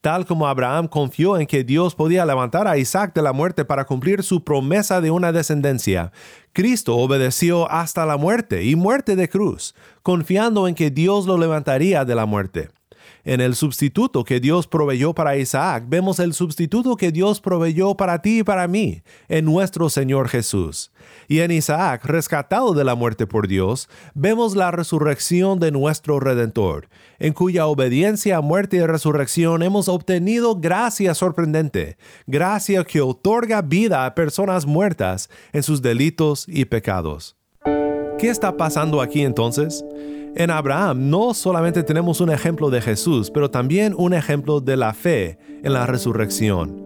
Tal 0.00 0.24
como 0.24 0.48
Abraham 0.48 0.88
confió 0.88 1.36
en 1.36 1.46
que 1.46 1.64
Dios 1.64 1.94
podía 1.94 2.24
levantar 2.24 2.66
a 2.66 2.78
Isaac 2.78 3.14
de 3.14 3.20
la 3.20 3.34
muerte 3.34 3.66
para 3.66 3.84
cumplir 3.84 4.22
su 4.22 4.42
promesa 4.42 5.02
de 5.02 5.10
una 5.10 5.32
descendencia, 5.32 6.12
Cristo 6.54 6.96
obedeció 6.96 7.70
hasta 7.70 8.06
la 8.06 8.16
muerte 8.16 8.64
y 8.64 8.74
muerte 8.74 9.16
de 9.16 9.28
cruz, 9.28 9.74
confiando 10.02 10.66
en 10.66 10.74
que 10.74 10.90
Dios 10.90 11.26
lo 11.26 11.36
levantaría 11.36 12.06
de 12.06 12.14
la 12.14 12.24
muerte. 12.24 12.70
En 13.24 13.40
el 13.40 13.54
sustituto 13.54 14.24
que 14.24 14.40
Dios 14.40 14.66
proveyó 14.66 15.14
para 15.14 15.36
Isaac, 15.36 15.84
vemos 15.88 16.18
el 16.18 16.34
sustituto 16.34 16.96
que 16.96 17.10
Dios 17.10 17.40
proveyó 17.40 17.94
para 17.94 18.20
ti 18.20 18.40
y 18.40 18.42
para 18.42 18.68
mí, 18.68 19.02
en 19.28 19.44
nuestro 19.44 19.88
Señor 19.88 20.28
Jesús. 20.28 20.92
Y 21.28 21.40
en 21.40 21.50
Isaac, 21.50 22.04
rescatado 22.04 22.74
de 22.74 22.84
la 22.84 22.94
muerte 22.94 23.26
por 23.26 23.48
Dios, 23.48 23.88
vemos 24.14 24.56
la 24.56 24.70
resurrección 24.70 25.58
de 25.58 25.70
nuestro 25.70 26.20
Redentor, 26.20 26.88
en 27.18 27.32
cuya 27.32 27.66
obediencia, 27.66 28.40
muerte 28.40 28.76
y 28.76 28.86
resurrección 28.86 29.62
hemos 29.62 29.88
obtenido 29.88 30.56
gracia 30.56 31.14
sorprendente, 31.14 31.96
gracia 32.26 32.84
que 32.84 33.00
otorga 33.00 33.62
vida 33.62 34.04
a 34.04 34.14
personas 34.14 34.66
muertas 34.66 35.30
en 35.52 35.62
sus 35.62 35.80
delitos 35.80 36.44
y 36.48 36.64
pecados. 36.66 37.36
¿Qué 38.18 38.28
está 38.30 38.56
pasando 38.56 39.00
aquí 39.00 39.22
entonces? 39.22 39.84
En 40.36 40.50
Abraham 40.50 41.10
no 41.10 41.32
solamente 41.32 41.84
tenemos 41.84 42.20
un 42.20 42.28
ejemplo 42.28 42.68
de 42.68 42.80
Jesús, 42.80 43.30
pero 43.30 43.50
también 43.50 43.94
un 43.96 44.14
ejemplo 44.14 44.60
de 44.60 44.76
la 44.76 44.92
fe 44.92 45.38
en 45.62 45.72
la 45.72 45.86
resurrección. 45.86 46.82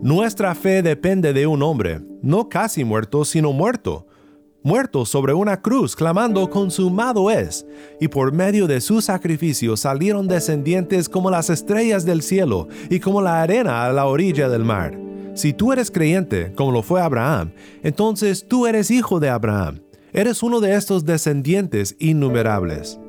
Nuestra 0.00 0.54
fe 0.54 0.82
depende 0.82 1.32
de 1.32 1.48
un 1.48 1.64
hombre, 1.64 2.00
no 2.22 2.48
casi 2.48 2.84
muerto, 2.84 3.24
sino 3.24 3.52
muerto, 3.52 4.06
muerto 4.62 5.04
sobre 5.04 5.34
una 5.34 5.60
cruz, 5.60 5.96
clamando 5.96 6.48
consumado 6.48 7.28
es, 7.28 7.66
y 8.00 8.06
por 8.06 8.32
medio 8.32 8.68
de 8.68 8.80
su 8.80 9.00
sacrificio 9.00 9.76
salieron 9.76 10.28
descendientes 10.28 11.08
como 11.08 11.28
las 11.28 11.50
estrellas 11.50 12.04
del 12.04 12.22
cielo 12.22 12.68
y 12.88 13.00
como 13.00 13.20
la 13.20 13.42
arena 13.42 13.84
a 13.84 13.92
la 13.92 14.06
orilla 14.06 14.48
del 14.48 14.64
mar. 14.64 14.96
Si 15.34 15.52
tú 15.52 15.72
eres 15.72 15.90
creyente, 15.90 16.52
como 16.54 16.70
lo 16.70 16.82
fue 16.82 17.00
Abraham, 17.00 17.50
entonces 17.82 18.46
tú 18.46 18.68
eres 18.68 18.92
hijo 18.92 19.18
de 19.18 19.28
Abraham 19.28 19.80
Eres 20.14 20.42
uno 20.42 20.60
de 20.60 20.74
estos 20.74 21.06
descendientes 21.06 21.96
innumerables. 21.98 23.00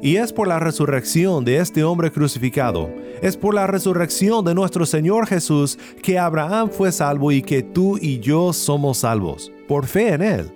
Y 0.00 0.16
es 0.16 0.32
por 0.32 0.46
la 0.46 0.60
resurrección 0.60 1.44
de 1.44 1.56
este 1.56 1.82
hombre 1.82 2.12
crucificado, 2.12 2.88
es 3.20 3.36
por 3.36 3.52
la 3.52 3.66
resurrección 3.66 4.44
de 4.44 4.54
nuestro 4.54 4.86
Señor 4.86 5.26
Jesús 5.26 5.76
que 6.02 6.18
Abraham 6.18 6.70
fue 6.70 6.92
salvo 6.92 7.32
y 7.32 7.42
que 7.42 7.62
tú 7.62 7.98
y 8.00 8.20
yo 8.20 8.52
somos 8.52 8.98
salvos, 8.98 9.50
por 9.66 9.86
fe 9.86 10.12
en 10.12 10.22
Él. 10.22 10.52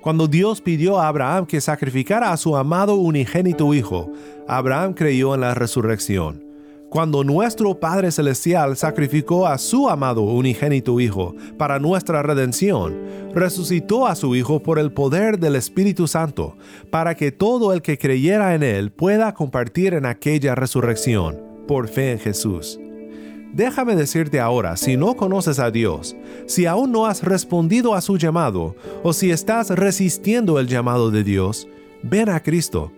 Cuando 0.00 0.26
Dios 0.26 0.60
pidió 0.60 0.98
a 0.98 1.06
Abraham 1.06 1.46
que 1.46 1.60
sacrificara 1.60 2.32
a 2.32 2.36
su 2.36 2.56
amado 2.56 2.94
unigénito 2.96 3.72
Hijo, 3.72 4.10
Abraham 4.48 4.94
creyó 4.94 5.34
en 5.34 5.42
la 5.42 5.54
resurrección 5.54 6.49
cuando 6.90 7.22
nuestro 7.22 7.78
Padre 7.78 8.10
Celestial 8.10 8.76
sacrificó 8.76 9.46
a 9.46 9.58
su 9.58 9.88
amado 9.88 10.22
unigénito 10.22 10.98
Hijo 11.00 11.34
para 11.56 11.78
nuestra 11.78 12.22
redención, 12.22 12.98
resucitó 13.32 14.08
a 14.08 14.16
su 14.16 14.34
Hijo 14.34 14.60
por 14.60 14.78
el 14.80 14.92
poder 14.92 15.38
del 15.38 15.54
Espíritu 15.54 16.08
Santo, 16.08 16.56
para 16.90 17.14
que 17.14 17.30
todo 17.30 17.72
el 17.72 17.80
que 17.80 17.96
creyera 17.96 18.56
en 18.56 18.64
Él 18.64 18.90
pueda 18.90 19.32
compartir 19.34 19.94
en 19.94 20.04
aquella 20.04 20.56
resurrección, 20.56 21.38
por 21.68 21.88
fe 21.88 22.12
en 22.12 22.18
Jesús. 22.18 22.80
Déjame 23.52 23.94
decirte 23.94 24.40
ahora, 24.40 24.76
si 24.76 24.96
no 24.96 25.14
conoces 25.16 25.60
a 25.60 25.70
Dios, 25.70 26.16
si 26.46 26.66
aún 26.66 26.90
no 26.90 27.06
has 27.06 27.22
respondido 27.22 27.94
a 27.94 28.00
su 28.00 28.16
llamado, 28.16 28.74
o 29.04 29.12
si 29.12 29.30
estás 29.30 29.70
resistiendo 29.70 30.58
el 30.58 30.66
llamado 30.66 31.12
de 31.12 31.22
Dios, 31.22 31.68
ven 32.02 32.28
a 32.28 32.40
Cristo. 32.40 32.92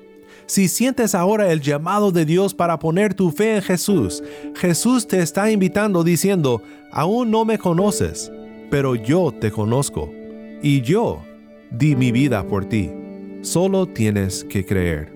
Si 0.47 0.69
sientes 0.69 1.15
ahora 1.15 1.53
el 1.53 1.61
llamado 1.61 2.11
de 2.11 2.25
Dios 2.25 2.55
para 2.55 2.79
poner 2.79 3.15
tu 3.15 3.31
fe 3.31 3.57
en 3.57 3.63
Jesús, 3.63 4.23
Jesús 4.57 5.07
te 5.07 5.21
está 5.21 5.51
invitando 5.51 6.05
diciendo, 6.05 6.63
aún 6.91 7.31
no 7.31 7.45
me 7.45 7.59
conoces, 7.59 8.31
pero 8.71 8.95
yo 8.95 9.33
te 9.33 9.51
conozco, 9.51 10.11
y 10.63 10.83
yo 10.83 11.23
di 11.71 11.97
mi 11.97 12.13
vida 12.13 12.47
por 12.47 12.65
ti. 12.67 12.91
Solo 13.43 13.87
tienes 13.87 14.45
que 14.45 14.65
creer. 14.65 15.13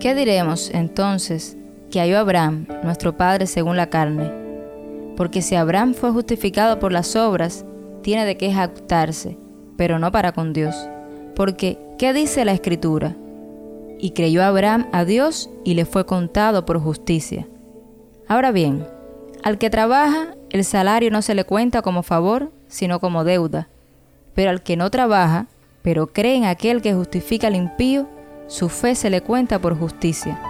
¿Qué 0.00 0.14
diremos 0.14 0.70
entonces 0.72 1.56
que 1.90 2.00
halló 2.00 2.18
Abraham, 2.18 2.66
nuestro 2.84 3.16
Padre 3.16 3.46
según 3.46 3.76
la 3.76 3.90
carne? 3.90 4.45
Porque 5.16 5.42
si 5.42 5.54
Abraham 5.54 5.94
fue 5.94 6.10
justificado 6.10 6.78
por 6.78 6.92
las 6.92 7.16
obras, 7.16 7.64
tiene 8.02 8.24
de 8.24 8.36
qué 8.36 8.52
jactarse, 8.52 9.38
pero 9.76 9.98
no 9.98 10.12
para 10.12 10.32
con 10.32 10.52
Dios. 10.52 10.74
Porque, 11.34 11.78
¿qué 11.98 12.12
dice 12.12 12.44
la 12.44 12.52
Escritura? 12.52 13.16
Y 13.98 14.10
creyó 14.10 14.44
Abraham 14.44 14.88
a 14.92 15.04
Dios 15.04 15.50
y 15.64 15.74
le 15.74 15.86
fue 15.86 16.06
contado 16.06 16.66
por 16.66 16.78
justicia. 16.78 17.48
Ahora 18.28 18.52
bien, 18.52 18.86
al 19.42 19.58
que 19.58 19.70
trabaja, 19.70 20.34
el 20.50 20.64
salario 20.64 21.10
no 21.10 21.22
se 21.22 21.34
le 21.34 21.44
cuenta 21.44 21.82
como 21.82 22.02
favor, 22.02 22.52
sino 22.68 23.00
como 23.00 23.24
deuda. 23.24 23.68
Pero 24.34 24.50
al 24.50 24.62
que 24.62 24.76
no 24.76 24.90
trabaja, 24.90 25.46
pero 25.82 26.08
cree 26.08 26.36
en 26.36 26.44
aquel 26.44 26.82
que 26.82 26.94
justifica 26.94 27.46
al 27.46 27.56
impío, 27.56 28.08
su 28.48 28.68
fe 28.68 28.94
se 28.94 29.10
le 29.10 29.22
cuenta 29.22 29.60
por 29.60 29.78
justicia. 29.78 30.40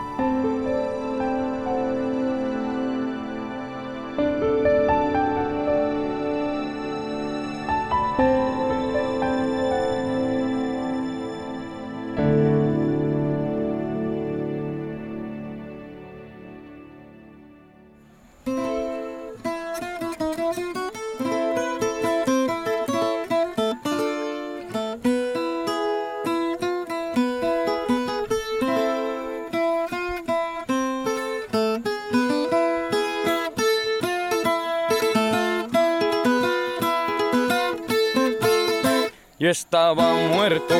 Estaba 39.60 40.12
muerto, 40.12 40.74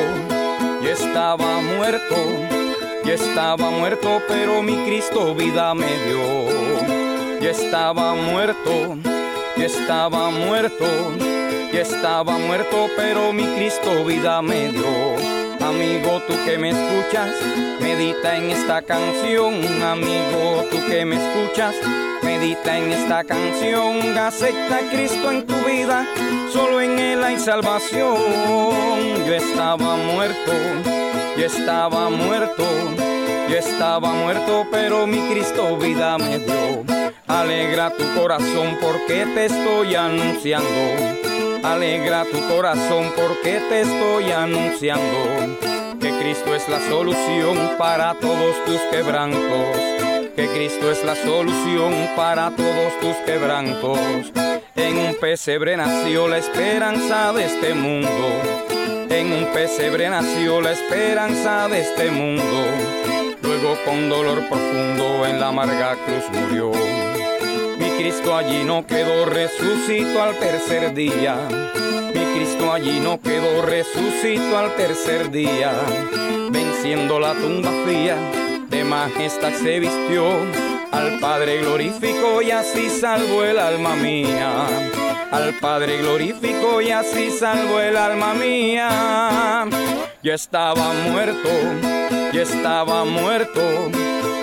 yo 0.83 0.89
estaba 0.91 1.61
muerto, 1.61 2.15
yo 3.03 3.11
estaba 3.11 3.71
muerto, 3.71 4.21
pero 4.27 4.61
mi 4.61 4.75
Cristo 4.85 5.33
vida 5.33 5.73
me 5.73 5.87
dio. 6.05 7.41
Yo 7.41 7.49
estaba 7.49 8.13
muerto, 8.13 8.95
yo 9.57 9.63
estaba 9.63 10.29
muerto, 10.29 10.85
yo 11.73 11.79
estaba 11.79 12.37
muerto, 12.37 12.87
pero 12.95 13.33
mi 13.33 13.47
Cristo 13.55 14.05
vida 14.05 14.43
me 14.43 14.69
dio. 14.69 15.26
Amigo, 15.67 16.21
tú 16.25 16.33
que 16.45 16.57
me 16.57 16.69
escuchas, 16.69 17.29
medita 17.81 18.37
en 18.37 18.51
esta 18.51 18.81
canción. 18.81 19.53
Amigo, 19.83 20.63
tú 20.71 20.77
que 20.87 21.03
me 21.03 21.17
escuchas, 21.17 21.75
medita 22.23 22.77
en 22.77 22.93
esta 22.93 23.25
canción. 23.25 24.17
Acepta 24.17 24.77
a 24.77 24.89
Cristo 24.89 25.29
en 25.29 25.45
tu 25.45 25.55
vida, 25.65 26.07
solo 26.53 26.79
en 26.79 26.97
Él 26.97 27.21
hay 27.21 27.37
salvación. 27.37 28.15
Yo 29.27 29.33
estaba 29.33 29.97
muerto, 29.97 30.53
yo 31.37 31.45
estaba 31.45 32.09
muerto, 32.11 32.63
yo 33.49 33.57
estaba 33.57 34.13
muerto, 34.13 34.65
pero 34.71 35.05
mi 35.05 35.19
Cristo 35.29 35.75
vida 35.75 36.17
me 36.17 36.39
dio. 36.39 36.85
Alegra 37.27 37.89
tu 37.89 38.05
corazón 38.17 38.77
porque 38.79 39.25
te 39.35 39.47
estoy 39.47 39.95
anunciando 39.95 41.26
Alegra 41.63 42.23
tu 42.25 42.47
corazón 42.47 43.11
porque 43.15 43.59
te 43.69 43.81
estoy 43.81 44.31
anunciando 44.31 45.57
que 45.99 46.09
Cristo 46.19 46.55
es 46.55 46.67
la 46.69 46.79
solución 46.87 47.71
para 47.77 48.13
todos 48.15 48.55
tus 48.65 48.79
quebrantos. 48.91 49.77
Que 50.35 50.47
Cristo 50.53 50.91
es 50.91 51.03
la 51.03 51.15
solución 51.15 51.93
para 52.15 52.51
todos 52.51 52.99
tus 53.01 53.15
quebrantos. 53.25 53.99
En 54.75 54.97
un 54.97 55.15
pesebre 55.15 55.75
nació 55.75 56.27
la 56.27 56.37
esperanza 56.37 57.33
de 57.33 57.45
este 57.45 57.73
mundo. 57.73 58.09
En 59.09 59.33
un 59.33 59.45
pesebre 59.53 60.09
nació 60.09 60.61
la 60.61 60.71
esperanza 60.71 61.67
de 61.67 61.81
este 61.81 62.11
mundo. 62.11 62.65
Luego 63.41 63.77
con 63.85 64.09
dolor 64.09 64.47
profundo 64.47 65.25
en 65.25 65.39
la 65.39 65.47
amarga 65.47 65.95
cruz 66.05 66.29
murió. 66.31 66.71
Cristo 67.97 68.35
allí 68.35 68.63
no 68.63 68.85
quedó, 68.85 69.25
resucitó 69.25 70.21
al 70.21 70.37
tercer 70.37 70.93
día. 70.93 71.35
Mi 72.13 72.25
Cristo 72.35 72.71
allí 72.71 72.99
no 72.99 73.19
quedó, 73.19 73.63
resucitó 73.63 74.55
al 74.55 74.75
tercer 74.75 75.31
día. 75.31 75.73
Venciendo 76.51 77.19
la 77.19 77.33
tumba 77.33 77.71
fría, 77.85 78.15
de 78.69 78.83
majestad 78.83 79.51
se 79.51 79.79
vistió. 79.79 80.23
Al 80.91 81.19
Padre 81.19 81.61
glorificó 81.61 82.43
y 82.43 82.51
así 82.51 82.87
salvó 82.89 83.43
el 83.43 83.57
alma 83.57 83.95
mía. 83.95 84.67
Al 85.31 85.55
Padre 85.55 85.97
glorificó 85.97 86.81
y 86.81 86.91
así 86.91 87.31
salvó 87.31 87.79
el 87.79 87.97
alma 87.97 88.35
mía. 88.35 89.65
Yo 90.21 90.33
estaba 90.33 90.93
muerto, 91.09 91.49
yo 92.31 92.41
estaba 92.41 93.03
muerto 93.05 93.61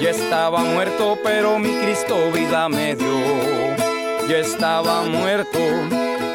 yo 0.01 0.09
estaba 0.09 0.61
muerto, 0.61 1.19
pero 1.23 1.59
mi 1.59 1.75
Cristo 1.81 2.31
vida 2.33 2.69
me 2.69 2.95
dio. 2.95 3.19
Yo 4.29 4.37
estaba 4.37 5.03
muerto, 5.03 5.59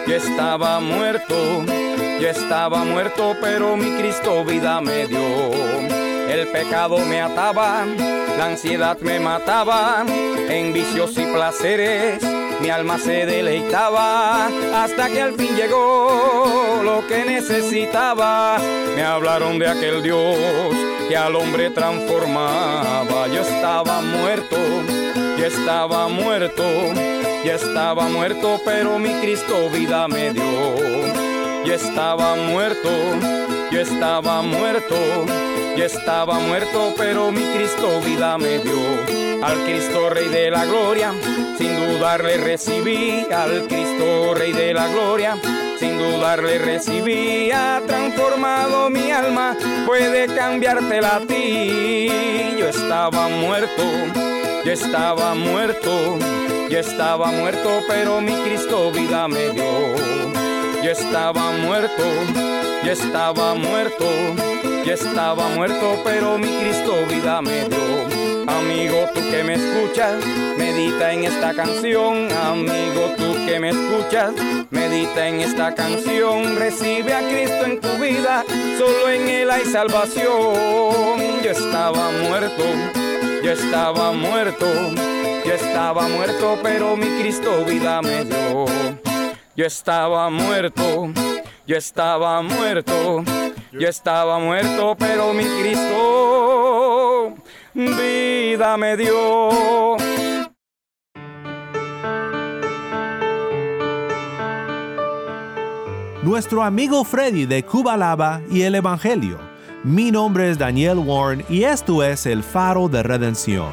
yo 0.07 0.15
estaba 0.15 0.79
muerto, 0.79 1.63
yo 2.19 2.29
estaba 2.29 2.83
muerto, 2.83 3.35
pero 3.41 3.75
mi 3.75 3.91
Cristo 3.99 4.43
vida 4.45 4.79
me 4.81 5.07
dio. 5.07 5.51
El 6.29 6.47
pecado 6.49 6.99
me 6.99 7.21
ataba, 7.21 7.85
la 8.37 8.45
ansiedad 8.45 8.97
me 8.99 9.19
mataba, 9.19 10.05
en 10.07 10.71
vicios 10.73 11.17
y 11.17 11.25
placeres 11.25 12.38
mi 12.61 12.69
alma 12.69 12.97
se 12.97 13.25
deleitaba 13.25 14.47
hasta 14.73 15.09
que 15.09 15.21
al 15.21 15.33
fin 15.33 15.55
llegó 15.55 16.81
lo 16.83 17.07
que 17.07 17.23
necesitaba. 17.25 18.57
Me 18.95 19.03
hablaron 19.03 19.59
de 19.59 19.67
aquel 19.67 20.01
Dios 20.03 20.37
que 21.07 21.15
al 21.15 21.35
hombre 21.35 21.69
transformaba. 21.69 23.27
Yo 23.27 23.41
estaba 23.41 24.01
muerto, 24.01 24.57
yo 25.37 25.45
estaba 25.45 26.07
muerto, 26.09 26.63
yo 27.45 27.53
estaba 27.53 28.09
muerto, 28.09 28.59
pero 28.65 28.99
mi 28.99 29.13
Cristo 29.21 29.69
vida 29.69 30.07
me 30.07 30.33
dio. 30.33 30.75
Yo 31.65 31.73
estaba 31.73 32.35
muerto, 32.35 32.89
yo 33.71 33.79
estaba 33.79 34.41
muerto, 34.41 34.95
yo 35.77 35.85
estaba 35.85 36.39
muerto, 36.39 36.93
pero 36.97 37.31
mi 37.31 37.43
Cristo 37.53 38.01
vida 38.01 38.37
me 38.37 38.59
dio. 38.59 39.28
Al 39.41 39.63
Cristo 39.65 40.09
Rey 40.09 40.27
de 40.29 40.51
la 40.51 40.65
Gloria, 40.65 41.13
sin 41.57 41.75
dudarle 41.75 42.37
recibí, 42.37 43.25
al 43.31 43.67
Cristo 43.67 44.33
Rey 44.33 44.51
de 44.53 44.73
la 44.73 44.87
Gloria 44.87 45.37
sin 45.79 45.97
dudarle 45.97 46.57
recibí, 46.57 47.51
ha 47.51 47.81
transformado 47.87 48.89
mi 48.89 49.11
alma, 49.11 49.55
puede 49.85 50.27
cambiártela 50.27 51.15
a 51.15 51.19
ti. 51.21 52.09
Yo 52.59 52.67
estaba 52.67 53.29
muerto, 53.29 53.83
yo 54.65 54.71
estaba 54.73 55.33
muerto, 55.35 56.19
yo 56.69 56.79
estaba 56.79 57.27
muerto, 57.31 57.79
pero 57.87 58.19
mi 58.19 58.33
Cristo 58.43 58.91
vida 58.91 59.27
me 59.29 59.51
dio. 59.51 59.63
Yo 60.83 60.91
estaba 60.91 61.51
muerto, 61.51 62.03
yo 62.83 62.91
estaba 62.91 63.53
muerto, 63.53 64.05
yo 64.85 64.93
estaba 64.93 65.47
muerto, 65.49 66.01
pero 66.03 66.37
mi 66.37 66.47
Cristo 66.47 66.93
vida 67.09 67.41
me 67.41 67.69
dio. 67.69 67.98
Amigo, 68.57 69.07
tú 69.13 69.21
que 69.29 69.43
me 69.43 69.53
escuchas, 69.55 70.15
medita 70.57 71.13
en 71.13 71.25
esta 71.25 71.53
canción. 71.53 72.31
Amigo, 72.31 73.13
tú 73.17 73.35
que 73.45 73.59
me 73.59 73.69
escuchas, 73.69 74.31
medita 74.71 75.27
en 75.27 75.41
esta 75.41 75.75
canción. 75.75 76.55
Recibe 76.57 77.13
a 77.13 77.19
Cristo 77.19 77.65
en 77.65 77.79
tu 77.79 77.89
vida, 78.03 78.43
solo 78.77 79.09
en 79.09 79.27
Él 79.29 79.51
hay 79.51 79.65
salvación. 79.65 80.25
Yo 81.43 81.51
estaba 81.51 82.09
muerto, 82.11 82.63
yo 83.43 83.51
estaba 83.51 84.11
muerto, 84.13 84.65
yo 85.45 85.53
estaba 85.53 86.07
muerto, 86.07 86.59
pero 86.63 86.97
mi 86.97 87.07
Cristo 87.19 87.63
vida 87.65 88.01
me 88.01 88.25
dio. 88.25 88.65
Yo 89.55 89.65
estaba 89.65 90.29
muerto 90.29 91.11
Yo 91.67 91.75
estaba 91.75 92.41
muerto, 92.41 93.23
yo 93.73 93.89
estaba 93.89 94.39
muerto, 94.39 94.95
pero 94.97 95.33
mi 95.33 95.43
Cristo 95.43 97.35
vida 97.73 98.28
me 98.77 98.97
dio. 98.97 99.95
Nuestro 106.23 106.63
amigo 106.63 107.05
Freddy 107.05 107.45
de 107.45 107.63
Cuba 107.63 107.95
Lava 107.95 108.41
y 108.51 108.63
el 108.63 108.75
Evangelio. 108.75 109.39
Mi 109.85 110.11
nombre 110.11 110.51
es 110.51 110.57
Daniel 110.57 110.97
Warren 110.97 111.45
y 111.47 111.63
esto 111.63 112.03
es 112.03 112.25
el 112.25 112.43
faro 112.43 112.89
de 112.89 113.01
redención. 113.01 113.71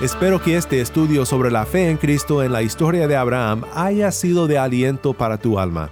Espero 0.00 0.40
que 0.40 0.56
este 0.56 0.80
estudio 0.80 1.26
sobre 1.26 1.50
la 1.50 1.66
fe 1.66 1.90
en 1.90 1.98
Cristo 1.98 2.42
en 2.42 2.52
la 2.52 2.62
historia 2.62 3.06
de 3.06 3.16
Abraham 3.16 3.64
haya 3.74 4.10
sido 4.10 4.46
de 4.46 4.58
aliento 4.58 5.12
para 5.12 5.36
tu 5.36 5.58
alma. 5.58 5.90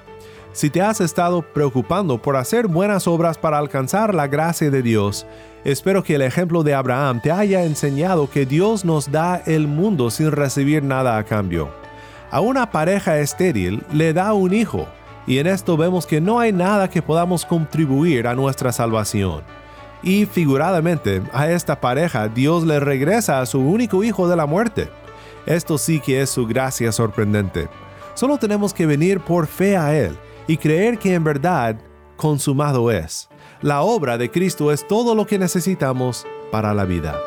Si 0.53 0.69
te 0.69 0.83
has 0.83 1.01
estado 1.01 1.41
preocupando 1.41 2.21
por 2.21 2.37
hacer 2.37 2.67
buenas 2.67 3.07
obras 3.09 3.39
para 3.39 3.57
alcanzar 3.57 4.15
la 4.15 4.27
gracia 4.27 4.71
de 4.71 4.83
Dios, 4.83 5.27
espero 5.65 6.05
que 6.05 6.17
el 6.17 6.21
ejemplo 6.23 6.63
de 6.63 6.75
Abraham 6.75 7.23
te 7.23 7.33
haya 7.33 7.65
enseñado 7.65 8.29
que 8.29 8.45
Dios 8.45 8.85
nos 8.85 9.11
da 9.11 9.43
el 9.47 9.67
mundo 9.67 10.11
sin 10.11 10.31
recibir 10.31 10.83
nada 10.83 11.17
a 11.17 11.25
cambio. 11.25 11.71
A 12.31 12.41
una 12.41 12.71
pareja 12.71 13.19
estéril 13.19 13.83
le 13.95 14.13
da 14.13 14.35
un 14.35 14.53
hijo, 14.53 14.87
y 15.27 15.39
en 15.39 15.47
esto 15.47 15.79
vemos 15.79 16.05
que 16.05 16.21
no 16.21 16.39
hay 16.39 16.53
nada 16.53 16.91
que 16.91 17.01
podamos 17.01 17.47
contribuir 17.47 18.27
a 18.27 18.35
nuestra 18.35 18.73
salvación. 18.73 19.41
Y 20.03 20.27
figuradamente, 20.27 21.23
a 21.33 21.51
esta 21.51 21.81
pareja 21.81 22.29
Dios 22.29 22.65
le 22.65 22.79
regresa 22.79 23.41
a 23.41 23.47
su 23.47 23.59
único 23.59 24.05
hijo 24.05 24.29
de 24.29 24.37
la 24.37 24.45
muerte. 24.45 24.91
Esto 25.47 25.79
sí 25.79 25.99
que 25.99 26.21
es 26.21 26.29
su 26.29 26.47
gracia 26.47 26.93
sorprendente. 26.93 27.69
Solo 28.13 28.37
tenemos 28.37 28.75
que 28.75 28.85
venir 28.85 29.21
por 29.21 29.47
fe 29.47 29.79
a 29.79 29.97
Él 29.97 30.19
y 30.47 30.57
creer 30.57 30.99
que 30.99 31.15
en 31.15 31.25
verdad 31.25 31.77
consumado 32.17 32.91
es. 32.91 33.29
La 33.61 33.83
obra 33.83 34.19
de 34.19 34.31
Cristo 34.31 34.73
es 34.73 34.87
todo 34.87 35.15
lo 35.15 35.27
que 35.27 35.39
necesitamos 35.39 36.27
para 36.51 36.75
la 36.75 36.85
vida. 36.85 37.19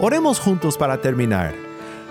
Oremos 0.00 0.38
juntos 0.38 0.76
para 0.76 1.00
terminar. 1.00 1.54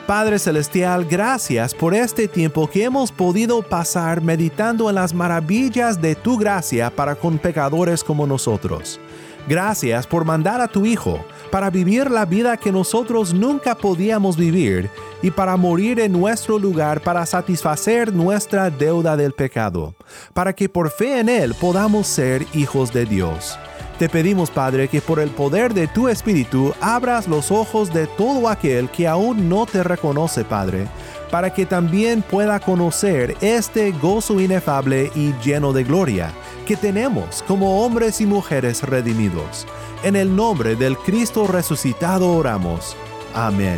Padre 0.07 0.39
Celestial, 0.39 1.05
gracias 1.05 1.73
por 1.73 1.93
este 1.93 2.27
tiempo 2.27 2.69
que 2.69 2.85
hemos 2.85 3.11
podido 3.11 3.61
pasar 3.61 4.21
meditando 4.21 4.89
en 4.89 4.95
las 4.95 5.13
maravillas 5.13 6.01
de 6.01 6.15
tu 6.15 6.37
gracia 6.37 6.89
para 6.89 7.15
con 7.15 7.37
pecadores 7.37 8.03
como 8.03 8.25
nosotros. 8.25 8.99
Gracias 9.47 10.05
por 10.05 10.25
mandar 10.25 10.59
a 10.59 10.67
tu 10.67 10.85
Hijo 10.85 11.23
para 11.51 11.69
vivir 11.69 12.11
la 12.11 12.25
vida 12.25 12.57
que 12.57 12.71
nosotros 12.71 13.33
nunca 13.33 13.75
podíamos 13.75 14.35
vivir 14.35 14.89
y 15.21 15.31
para 15.31 15.55
morir 15.55 16.01
en 16.01 16.11
nuestro 16.11 16.59
lugar 16.59 17.01
para 17.01 17.25
satisfacer 17.25 18.13
nuestra 18.13 18.69
deuda 18.69 19.15
del 19.15 19.31
pecado, 19.31 19.95
para 20.33 20.53
que 20.53 20.67
por 20.67 20.91
fe 20.91 21.19
en 21.19 21.29
Él 21.29 21.53
podamos 21.53 22.07
ser 22.07 22.45
hijos 22.53 22.91
de 22.91 23.05
Dios. 23.05 23.57
Te 23.97 24.09
pedimos, 24.09 24.51
Padre, 24.51 24.89
que 24.89 25.01
por 25.01 25.19
el 25.19 25.29
poder 25.31 25.73
de 25.73 25.87
tu 25.87 26.07
Espíritu 26.07 26.73
abras 26.81 27.27
los 27.27 27.49
ojos 27.49 27.91
de 27.91 28.05
todo 28.05 28.47
aquel 28.47 28.89
que 28.89 29.07
aún 29.07 29.49
no 29.49 29.65
te 29.65 29.81
reconoce, 29.81 30.43
Padre, 30.43 30.87
para 31.31 31.53
que 31.53 31.65
también 31.65 32.21
pueda 32.21 32.59
conocer 32.59 33.35
este 33.41 33.91
gozo 33.91 34.39
inefable 34.39 35.11
y 35.15 35.33
lleno 35.43 35.73
de 35.73 35.83
gloria 35.83 36.31
que 36.65 36.75
tenemos 36.75 37.43
como 37.47 37.85
hombres 37.85 38.21
y 38.21 38.25
mujeres 38.25 38.83
redimidos. 38.83 39.65
En 40.03 40.15
el 40.15 40.35
nombre 40.35 40.75
del 40.75 40.97
Cristo 40.97 41.47
resucitado 41.47 42.33
oramos. 42.33 42.95
Amén. 43.33 43.77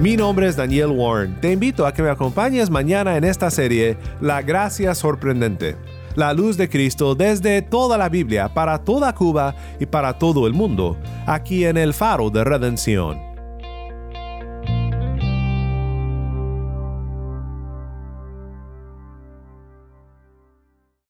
Mi 0.00 0.16
nombre 0.16 0.46
es 0.46 0.56
Daniel 0.56 0.88
Warren. 0.88 1.40
Te 1.40 1.52
invito 1.52 1.86
a 1.86 1.92
que 1.92 2.02
me 2.02 2.10
acompañes 2.10 2.68
mañana 2.68 3.16
en 3.16 3.24
esta 3.24 3.50
serie 3.50 3.96
La 4.20 4.42
Gracia 4.42 4.94
Sorprendente 4.94 5.76
la 6.16 6.32
luz 6.32 6.56
de 6.56 6.68
Cristo 6.68 7.14
desde 7.14 7.62
toda 7.62 7.96
la 7.98 8.08
Biblia, 8.08 8.48
para 8.52 8.78
toda 8.78 9.14
Cuba 9.14 9.54
y 9.78 9.86
para 9.86 10.18
todo 10.18 10.46
el 10.46 10.54
mundo, 10.54 10.96
aquí 11.26 11.64
en 11.64 11.76
el 11.76 11.92
faro 11.92 12.30
de 12.30 12.42
redención. 12.42 13.25